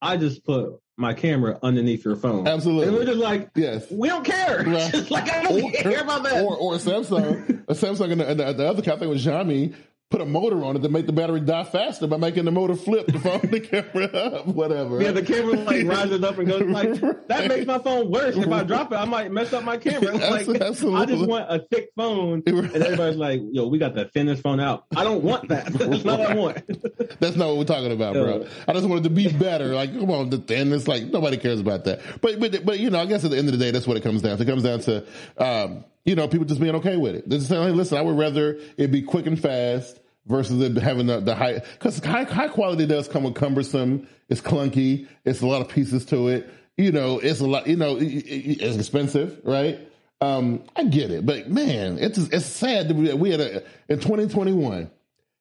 [0.00, 2.88] "I just put my camera underneath your phone." Absolutely.
[2.88, 3.90] and we're just like, Yes.
[3.90, 5.10] "We don't care." Right.
[5.10, 6.44] Like I don't care about that.
[6.44, 9.74] Or, or Samsung, Samsung, and the, and the other company was Xiaomi
[10.10, 12.74] put a motor on it to make the battery die faster by making the motor
[12.74, 15.00] flip the phone, the camera up, whatever.
[15.00, 16.94] yeah, the camera like rises up and goes like
[17.28, 18.36] that makes my phone worse.
[18.36, 20.12] If I drop it, I might mess up my camera.
[20.12, 21.00] Like Absolutely.
[21.00, 24.58] I just want a thick phone, and everybody's like, "Yo, we got the thinnest phone
[24.58, 25.66] out." I don't want that.
[25.72, 26.56] That's not what I want.
[27.20, 28.46] That's not what we're talking about, bro.
[28.66, 29.74] I just wanted to be better.
[29.74, 30.72] Like, come on, the thin.
[30.72, 32.00] It's like nobody cares about that.
[32.20, 33.96] But, but, but you know, I guess at the end of the day, that's what
[33.96, 34.42] it comes down to.
[34.42, 35.06] It comes down to,
[35.38, 37.28] um, you know, people just being okay with it.
[37.28, 40.76] They're just saying, hey, listen, I would rather it be quick and fast versus it
[40.80, 44.06] having the, the high, because high, high quality does come with cumbersome.
[44.28, 45.08] It's clunky.
[45.24, 46.48] It's a lot of pieces to it.
[46.76, 47.66] You know, it's a lot.
[47.66, 49.78] You know, it- it- it's expensive, right?
[50.22, 54.00] Um, I get it, but man, it's it's sad that we, we had a in
[54.00, 54.90] 2021,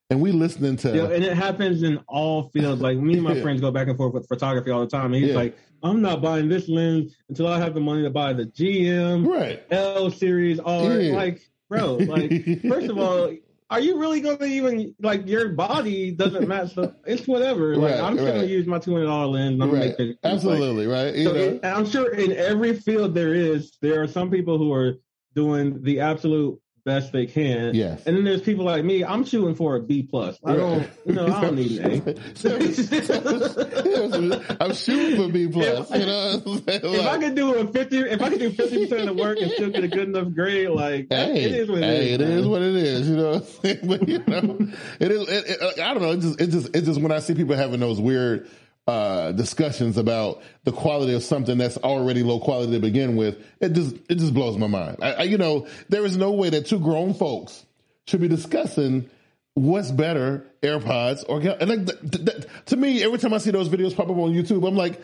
[0.10, 2.82] and we listening to Yo, and it happens in all fields.
[2.82, 3.42] Like me and my Yeah.
[3.44, 5.14] friends go back and forth with photography all the time.
[5.14, 5.36] And he's Yeah.
[5.36, 9.26] like, I'm not buying this lens until I have the money to buy the GM,
[9.28, 9.64] right.
[9.72, 11.16] L series, all Yeah.
[11.16, 13.32] like, bro, like, first of all,
[13.72, 16.96] are you really going to even like your body doesn't match the?
[17.06, 17.76] It's whatever.
[17.76, 19.62] Like, Right, I'm just gonna use my two hundred dollar lens.
[19.62, 20.18] I'm gonna make.
[20.24, 21.14] Absolutely, right?
[21.14, 24.74] You so it- I'm sure in every field there is, there are some people who
[24.74, 24.96] are
[25.36, 27.74] doing the absolute best they can.
[27.76, 28.06] Yes.
[28.06, 29.04] And then there's people like me.
[29.04, 30.40] I'm shooting for a B plus.
[30.44, 31.96] I don't, you know, I don't need an A.
[34.60, 35.90] I'm shooting for B plus.
[35.92, 39.10] You know, what If I could do a fifty, if I could do fifty percent
[39.10, 41.80] of the work and still get a good enough grade, like Hey, it is what
[41.80, 42.14] it hey, is.
[42.16, 43.32] it is what it is, you know.
[43.32, 43.80] what I'm saying?
[43.84, 44.58] But you know,
[45.00, 45.30] it is.
[45.30, 46.12] It, it, I don't know.
[46.12, 48.50] It just, it just, it just when I see people having those weird
[48.90, 53.74] uh, discussions about the quality of something that's already low quality to begin with, it
[53.74, 54.98] just, it just blows my mind.
[55.02, 57.66] I, I, you know, there is no way that two grown folks
[58.08, 59.10] should be discussing
[59.54, 63.52] what's better, AirPods or and like th- th- th- to me, every time I see
[63.52, 65.00] those videos pop up on YouTube, I'm like,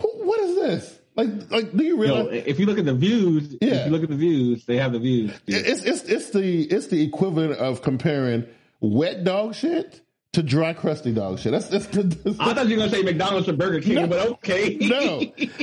[0.00, 0.98] Who, what is this?
[1.14, 2.44] Like, like, do you Yo, realize?
[2.46, 3.74] if you look at the views, Yeah.
[3.74, 5.32] if you look at the views, they have the views.
[5.46, 8.46] It's it's it's the it's the equivalent of comparing
[8.80, 10.00] wet dog shit
[10.38, 11.50] to dry crusty dog shit.
[11.52, 14.06] That's that's, that's I thought you were gonna say McDonald's to Burger King, No.
[14.06, 14.76] but okay.
[14.80, 15.20] no,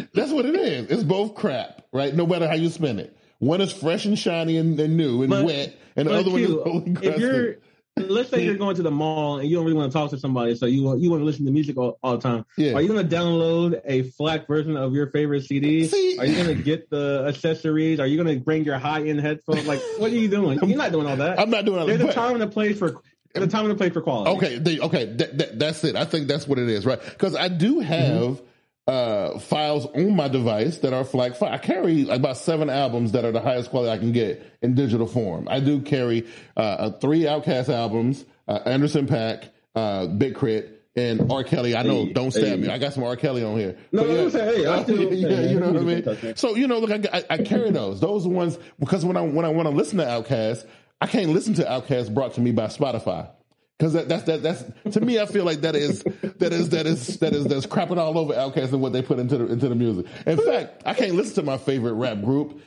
[0.14, 0.90] that's what it is.
[0.90, 2.14] It's both crap, right?
[2.14, 3.16] No matter how you spin it.
[3.40, 6.42] One is fresh and shiny and, and new and But- wet, and the other one
[6.42, 7.56] is Q, if you're
[7.98, 10.20] let's say you're going to the mall and you don't really want to talk to
[10.20, 12.46] somebody, so you want you want to listen to music all, all the time.
[12.58, 12.74] Yeah.
[12.74, 15.88] Are you going to download a FLAC version of your favorite CD?
[15.88, 18.02] See- are you going to get the accessories?
[18.02, 19.66] Are you going to bring your high end headphones?
[19.66, 20.60] Like, what are you doing?
[20.68, 21.40] You're not doing all that.
[21.40, 23.02] I'm not doing all There's a time and a place for
[23.36, 24.32] there's a time and a place for quality.
[24.32, 25.96] Okay, they, okay, that, that, that's it.
[25.96, 27.00] I think that's what it is, right?
[27.04, 28.42] Because I do have
[28.88, 31.42] uh, files on my device that are FLAC.
[31.42, 35.08] I carry about seven albums that are the highest quality I can get in digital
[35.08, 35.48] form.
[35.50, 40.68] I do carry uh, uh, three Outkast albums, uh, Anderson .Paak, uh, Big K.R.I.T.,
[40.98, 41.44] and R.
[41.44, 41.76] Kelly.
[41.76, 42.56] I know, Hey, don't stab hey.
[42.56, 42.70] me.
[42.70, 43.18] I got some R.
[43.18, 43.78] Kelly on here.
[43.92, 46.36] No, But no, I'm saying, hey, I still- yeah, you know what I mean.
[46.38, 48.00] So you know, look, I, I, I carry those.
[48.00, 50.66] Those are ones because when I when I want to listen to Outkast,
[51.02, 53.30] I can't listen to Outkast brought to me by Spotify.
[53.78, 56.86] Because that, that's that that's to me, I feel like that is that is that
[56.86, 59.68] is that is that's crapping all over Outkast and what they put into the into
[59.68, 60.06] the music.
[60.26, 62.62] In fact, I can't listen to my favorite rap group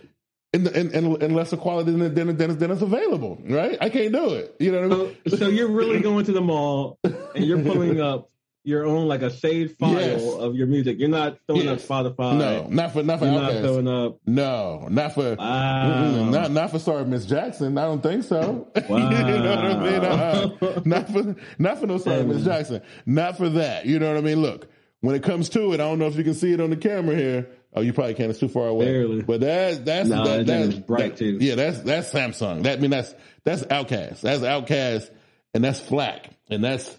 [0.53, 3.39] in the, in, in, in lesser quality than than, than, than it's available.
[3.43, 3.79] Right?
[3.81, 4.55] I can't do it.
[4.59, 5.17] You know what I mean?
[5.29, 8.29] So, so you're really going to the mall and you're pulling up
[8.69, 10.23] your own like a saved file Yes.
[10.35, 10.99] of your music.
[10.99, 11.91] You're not throwing Yes.
[11.91, 12.37] up Spotify.
[12.39, 14.19] No, not for not for You're not throwing up.
[14.27, 16.29] No, not for Wow.
[16.31, 17.77] not not for sorry Miss Jackson.
[17.79, 18.69] I don't think so.
[18.77, 20.01] you know what I mean?
[20.05, 20.81] Uh-uh.
[20.85, 22.83] not for not for no sorry Miss Jackson.
[23.07, 23.87] Not for that.
[23.87, 24.43] You know what I mean?
[24.43, 24.69] Look,
[25.01, 26.77] when it comes to it, I don't know if you can see it on the
[26.77, 27.49] camera here.
[27.75, 28.31] Oh, you probably can't.
[28.31, 28.87] It's too far away.
[28.87, 29.23] Barely.
[29.23, 31.39] But that that's No, that, that that's bright, that- too.
[31.41, 32.63] Yeah, that's that's Samsung.
[32.65, 33.15] That I mean that's
[33.45, 34.21] that's Outkast.
[34.23, 35.11] That's Outkast,
[35.55, 36.98] and that's FLAC, and that's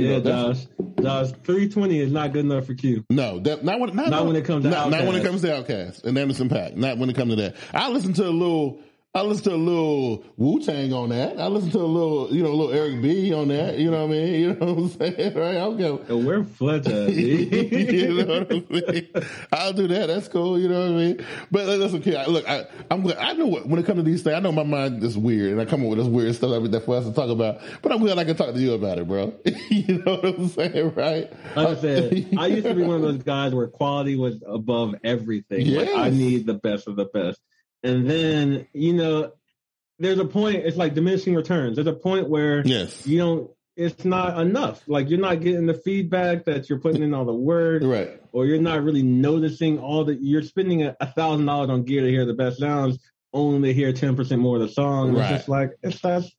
[0.00, 0.66] you Yeah, know, Josh.
[1.00, 3.04] Josh, 320 is not good enough for Q.
[3.10, 5.42] no, that, not when not, Not when it comes to not, not when it comes
[5.42, 6.76] to Outkast and Anderson .Paak.
[6.76, 7.56] Not when it comes to that.
[7.72, 8.80] I listen to a little.
[9.12, 11.36] I listen to a little Wu Tang on that.
[11.40, 13.76] I listen to a little, you know, a little Eric B on that.
[13.76, 14.34] You know what I mean?
[14.40, 15.34] You know what I'm saying?
[15.40, 15.56] Right?
[15.56, 15.98] I'll go.
[16.08, 17.10] And where Fletch at?
[17.14, 19.08] you know what I mean?
[19.52, 20.06] I'll do that.
[20.06, 20.60] That's cool.
[20.60, 21.26] You know what I mean?
[21.50, 22.14] But that's okay.
[22.16, 23.18] I- Look, I, I'm glad.
[23.18, 25.52] I know what, when it comes to these things, I know my mind is weird
[25.52, 27.60] and I come up with this weird stuff every day for us to talk about,
[27.82, 29.34] but I'm glad I can talk to you about it, bro.
[29.70, 30.94] you know what I'm saying?
[30.94, 31.32] Right?
[31.56, 34.94] Like I said, I used to be one of those guys where quality was above
[35.02, 35.66] everything.
[35.74, 37.40] Like I need the best of the best.
[37.82, 39.32] And then, you know,
[39.98, 41.76] there's a point, it's like diminishing returns.
[41.76, 43.06] There's a point where yes.
[43.06, 44.82] you don't, it's not enough.
[44.86, 48.20] Like you're not getting the feedback that you're putting in all the work, Right.
[48.32, 52.10] or you're not really noticing all the, you're spending a thousand dollars on gear to
[52.10, 52.98] hear the best sounds,
[53.32, 55.14] only to hear 10% more of the song.
[55.14, 55.22] Right.
[55.22, 56.30] It's just like, it's that's,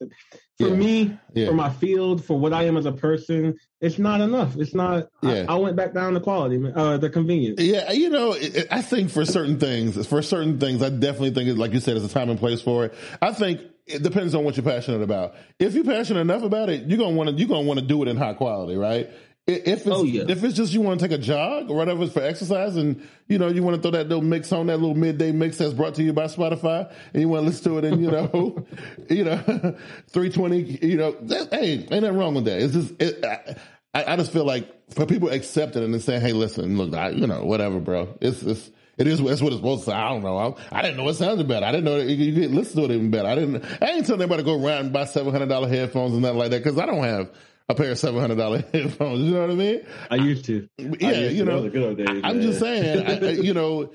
[0.61, 0.75] for Yeah.
[0.75, 1.47] me, Yeah.
[1.47, 4.55] for my field, for what I am as a person, it's not enough.
[4.57, 5.09] It's not.
[5.21, 5.45] Yeah.
[5.49, 7.59] I, I went back down to quality, uh, the convenience.
[7.61, 11.31] Yeah, you know, it, it- I think for certain things, for certain things, I definitely
[11.31, 12.93] think, like you said, it's a time and place for it.
[13.21, 15.33] I think it depends on what you're passionate about.
[15.59, 18.01] If you're passionate enough about it, you're gonna want to, you're gonna want to do
[18.03, 19.09] it in high quality, right?
[19.47, 20.23] If it's, Oh, yeah.
[20.29, 23.05] if it's just you want to take a jog or whatever it's for exercise and,
[23.27, 25.73] you know, you want to throw that little mix on that little midday mix that's
[25.73, 28.65] brought to you by Spotify and you want to listen to it and, you know,
[29.09, 29.37] you know,
[30.09, 32.61] 320, you know, that, hey, ain't nothing wrong with that.
[32.61, 33.25] It's just, it,
[33.93, 36.77] I, I just feel like for people to accept it and then saying, "Hey, listen,
[36.77, 38.17] look, I, you know, whatever, bro.
[38.21, 39.91] It's it's it is that's what it's supposed to.
[39.91, 39.95] say.
[39.95, 40.37] I don't know.
[40.37, 41.65] I, I didn't know it sounded better.
[41.65, 43.27] I didn't know that you, you could listen to it even better.
[43.27, 43.65] I didn't.
[43.81, 46.37] I ain't telling anybody to go around and buy seven hundred dollar headphones and nothing
[46.37, 47.31] like that because I don't have
[47.71, 49.21] a pair of seven hundred dollar headphones.
[49.21, 49.85] You know what I mean?
[50.09, 50.67] I used to.
[50.77, 51.51] Yeah, used you to.
[51.51, 52.41] know, good old days, I'm man.
[52.41, 53.91] just saying, I, you know,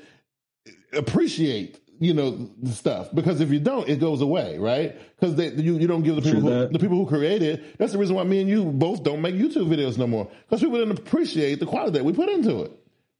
[0.93, 4.97] appreciate, you know, the stuff because if you don't, it goes away, right?
[5.18, 7.79] Because you, you don't give the people, who, the people who create it.
[7.79, 10.61] That's the reason why me and you both don't make YouTube videos no more because
[10.61, 12.72] people didn't appreciate the quality that we put into it.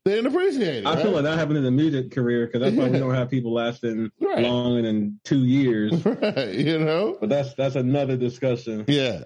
[0.07, 0.87] They didn't appreciate it.
[0.87, 3.29] I feel like that happened in the music career because that's why we don't have
[3.29, 4.39] people lasting Right.
[4.45, 5.95] longer than two years.
[6.07, 7.17] right, you know?
[7.19, 8.85] But that's that's another discussion.
[8.87, 9.25] Yeah.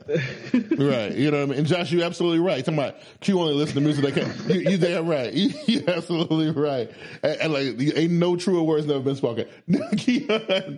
[0.78, 1.14] right.
[1.14, 1.58] You know what I mean?
[1.58, 2.64] And Josh, you're absolutely right.
[2.64, 4.50] Talking about Q only listen to music that can.
[4.54, 5.30] You, you damn right.
[5.40, 6.90] You, you're absolutely right.
[7.22, 9.48] And, and like, ain't no truer words never been spoken.
[9.98, 10.28] Keon,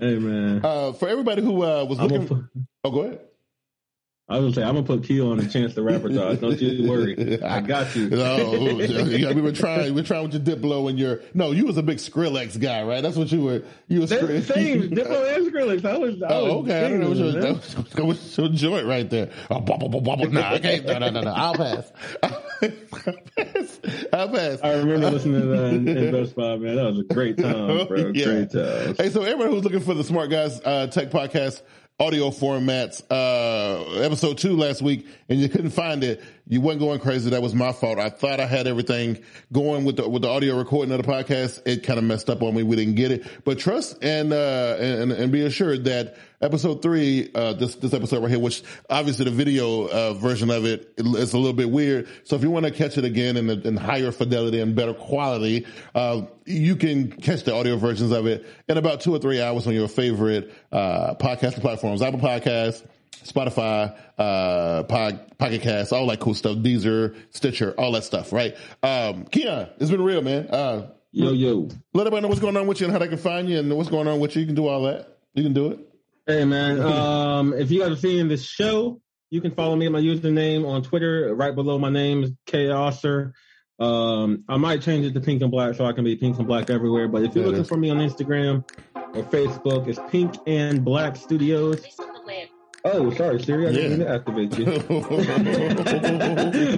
[0.01, 2.27] Hey man, uh, for everybody who uh, was looking.
[2.27, 2.49] gonna
[2.83, 3.21] oh, go ahead.
[4.33, 6.39] I was gonna say I'm gonna put Q on a chance to rapper Josh.
[6.39, 7.43] Don't you worry.
[7.43, 8.09] I got you.
[8.22, 9.95] No, yeah, we were trying.
[9.95, 11.20] We were trying with your Diplo and your.
[11.35, 13.03] No, you was a big Skrillex guy, right?
[13.03, 13.62] That's what you were.
[13.89, 14.91] You was Same, same.
[14.91, 15.85] Diplo and Skrillex.
[15.85, 16.22] I was.
[16.22, 16.87] I Oh, was okay.
[16.87, 19.30] I don't know what your, that was, that was your joint right there.
[19.51, 20.30] Oh, bubble, bubble, bubble.
[20.30, 20.87] Nah, I can't.
[20.87, 21.33] No, no, no, no.
[21.33, 21.93] I'll pass.
[22.22, 22.30] I'll
[22.61, 23.80] pass.
[24.12, 24.59] I'll pass.
[24.62, 26.76] I remember listening to that in, in Best Buy, man.
[26.76, 28.12] That was a great time, bro.
[28.14, 28.24] Yeah.
[28.24, 28.95] Great time.
[28.97, 31.62] Hey, so everybody who's looking for the Smart Guys uh, Tech Podcast
[32.01, 36.99] audio formats, uh, episode two last week, and you couldn't find it, you weren't going
[36.99, 37.30] crazy.
[37.30, 37.99] That was my fault.
[37.99, 39.22] I thought I had everything
[39.53, 41.62] going with the with the audio recording of the podcast.
[41.64, 42.62] It kind of messed up on me.
[42.62, 47.30] We didn't get it, but trust and uh, and and be assured that episode three,
[47.34, 51.32] uh, this this episode right here, which obviously the video uh, version of it is
[51.32, 52.09] a little bit weird.
[52.24, 55.66] So if you want to catch it again in, in higher fidelity and better quality,
[55.95, 59.66] uh, you can catch the audio versions of it in about two or three hours
[59.66, 62.86] on your favorite uh, podcasting platforms, Apple Podcasts.
[63.24, 68.57] Spotify, uh, Pod, Pocket Cast, all that cool stuff, Deezer, Stitcher, all that stuff, right?
[68.82, 70.49] Um, Keon, it's been real, man.
[70.49, 71.68] Uh, Yo, yo.
[71.93, 73.76] let everybody know what's going on with you and how they can find you and
[73.76, 74.40] what's going on with you.
[74.40, 75.18] You can do all that.
[75.34, 75.91] You can do it.
[76.27, 76.81] Hey, man.
[77.33, 79.01] Um, if you guys are seeing this show,
[79.31, 81.35] you can follow me at my username on Twitter.
[81.35, 83.33] Right below my name is Chaoser.
[83.81, 86.47] Um, I might change it to pink and black so I can be pink and
[86.47, 87.09] black everywhere.
[87.09, 88.64] But if you're Yeah, looking that's- for me on Instagram
[88.95, 91.83] or Facebook, it's Pink and Black Studios.
[92.85, 93.68] Oh, sorry, Siri.
[93.68, 94.64] I didn't mean to activate you.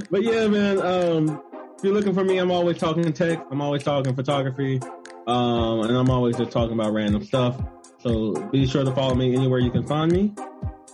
[0.10, 0.78] but yeah, man.
[0.80, 1.42] Um,
[1.76, 3.44] if you're looking for me, I'm always talking tech.
[3.50, 4.80] I'm always talking photography.
[5.26, 7.60] Um, and I'm always just talking about random stuff.
[8.04, 10.34] So be sure to follow me anywhere you can find me.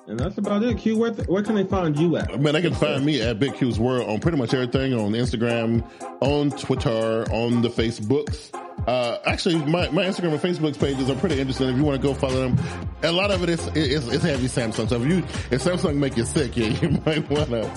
[0.06, 0.78] And that's about it.
[0.78, 2.40] Q, where, where can they find you at?
[2.40, 5.84] Man, they can find me at Big Q's World on pretty much everything on Instagram,
[6.20, 8.56] on Twitter, on the Facebooks.
[8.86, 11.68] Uh, actually, my, my Instagram and Facebook pages are pretty interesting.
[11.68, 12.58] If you want to go follow them,
[13.02, 14.88] a lot of it is, is, is heavy Samsung.
[14.88, 15.18] So if you,
[15.50, 17.70] if Samsung make you sick, yeah, you might want to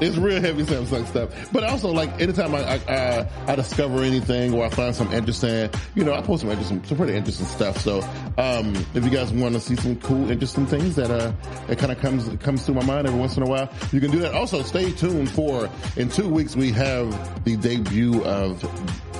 [0.00, 1.52] it's real heavy Samsung stuff.
[1.52, 5.70] But also, like anytime I I, uh, I discover anything or I find something interesting,
[5.94, 7.78] you know, I post some interesting, some pretty interesting stuff.
[7.78, 8.00] So
[8.36, 11.32] um, if you guys want to see some cool, interesting things that uh,
[11.68, 14.10] it kind of comes comes to my mind every once in a while, you can
[14.10, 14.34] do that.
[14.34, 18.62] Also, stay tuned for in two weeks we have the debut of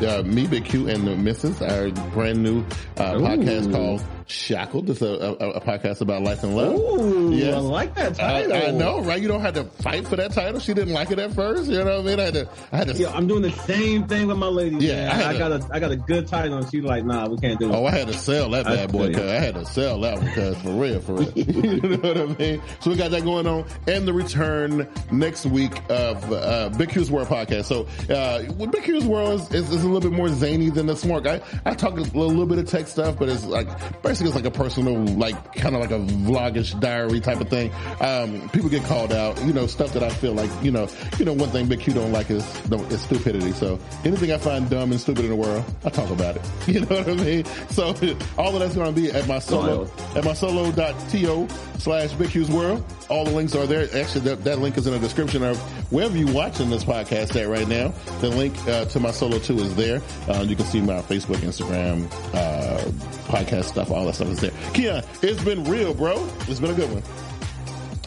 [0.02, 2.60] uh, me, Big Q, and the Misses, our brand new
[2.96, 4.90] uh, podcast called Shackled.
[4.90, 6.74] It's a, a, a, podcast about life and love.
[6.74, 7.54] Ooh, yes.
[7.54, 8.52] I like that title.
[8.52, 9.20] I, I, know, right?
[9.20, 10.60] You don't have to fight for that title.
[10.60, 11.70] She didn't like it at first.
[11.70, 12.20] You know what I mean?
[12.20, 12.48] I had to.
[12.70, 12.94] I had to.
[12.94, 14.76] Yeah, I'm doing the same thing with my lady.
[14.84, 17.38] Yeah, I, I, got a I got a good title, and she's like, "Nah, we
[17.38, 19.14] can't do it." Oh, I had to sell that bad boy.
[19.14, 21.32] Cause I had to sell that one, cause for real, for real.
[21.34, 22.62] you know what I mean?
[22.80, 27.10] So we got that going on, and the return next week of uh, Big Q's
[27.10, 27.64] World podcast.
[27.64, 30.94] So uh, Big Q's World is, is, is, a little bit more zany than the
[30.94, 31.26] Smork.
[31.26, 33.68] I I talk a little, bit of tech stuff, but it's like
[34.02, 37.72] basically it's like a personal like kind of like a vlogish diary type of thing.
[38.00, 41.24] Um, people get called out, you know, stuff that I feel like, you know, you
[41.24, 43.52] know, one thing Big Q don't like is, is stupidity.
[43.52, 46.42] So anything I find dumb and stupid in the world, I talk about it.
[46.68, 47.44] You know what I mean?
[47.70, 47.94] So
[48.36, 52.50] all of that's going to be at my solo, at my solo.to slash Big Q's
[52.50, 52.84] world.
[53.08, 53.84] All the links are there.
[53.96, 55.58] Actually, that, that link is in the description of
[55.90, 57.88] wherever you're watching this podcast at right now.
[58.20, 60.02] The link uh, to my solo 2 is there.
[60.28, 62.04] Uh, you can see my Facebook, Instagram,
[62.34, 62.84] uh,
[63.32, 64.52] podcast stuff, all that stuff is there.
[64.74, 66.28] Keon, it's been real, bro.
[66.48, 67.02] It's been a good one.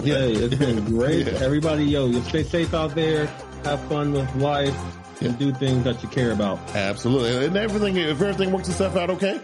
[0.05, 1.27] Yeah, it's been great.
[1.27, 1.33] yeah.
[1.39, 3.25] Everybody, yo, you stay safe out there.
[3.63, 4.75] Have fun with life
[5.21, 6.57] and do things that you care about.
[6.75, 7.45] Absolutely.
[7.45, 9.39] And everything, if everything works itself out okay,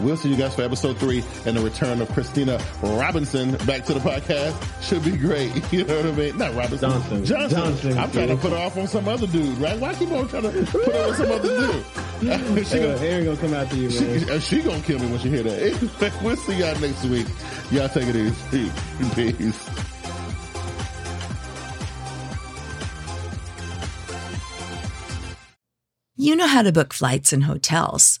[0.00, 3.94] we'll see you guys for episode three and the return of Christina Robinson back to
[3.94, 4.54] the podcast.
[4.82, 5.52] Should be great.
[5.72, 6.36] You know what I mean?
[6.36, 6.90] Not Robinson.
[6.90, 7.24] Johnson.
[7.24, 7.58] Johnson.
[7.58, 9.78] Johnson I'm trying to put her off on some other dude, right?
[9.78, 11.84] Why keep on trying to put her on some other dude?
[12.66, 14.20] she gonna, Aaron gonna come after you, man.
[14.20, 16.12] She, uh, she gonna kill me when she hear that.
[16.22, 17.26] we'll see y'all next week.
[17.70, 18.70] Y'all take it easy.
[19.14, 19.70] Peace.
[26.16, 28.20] You know how to book flights and hotels.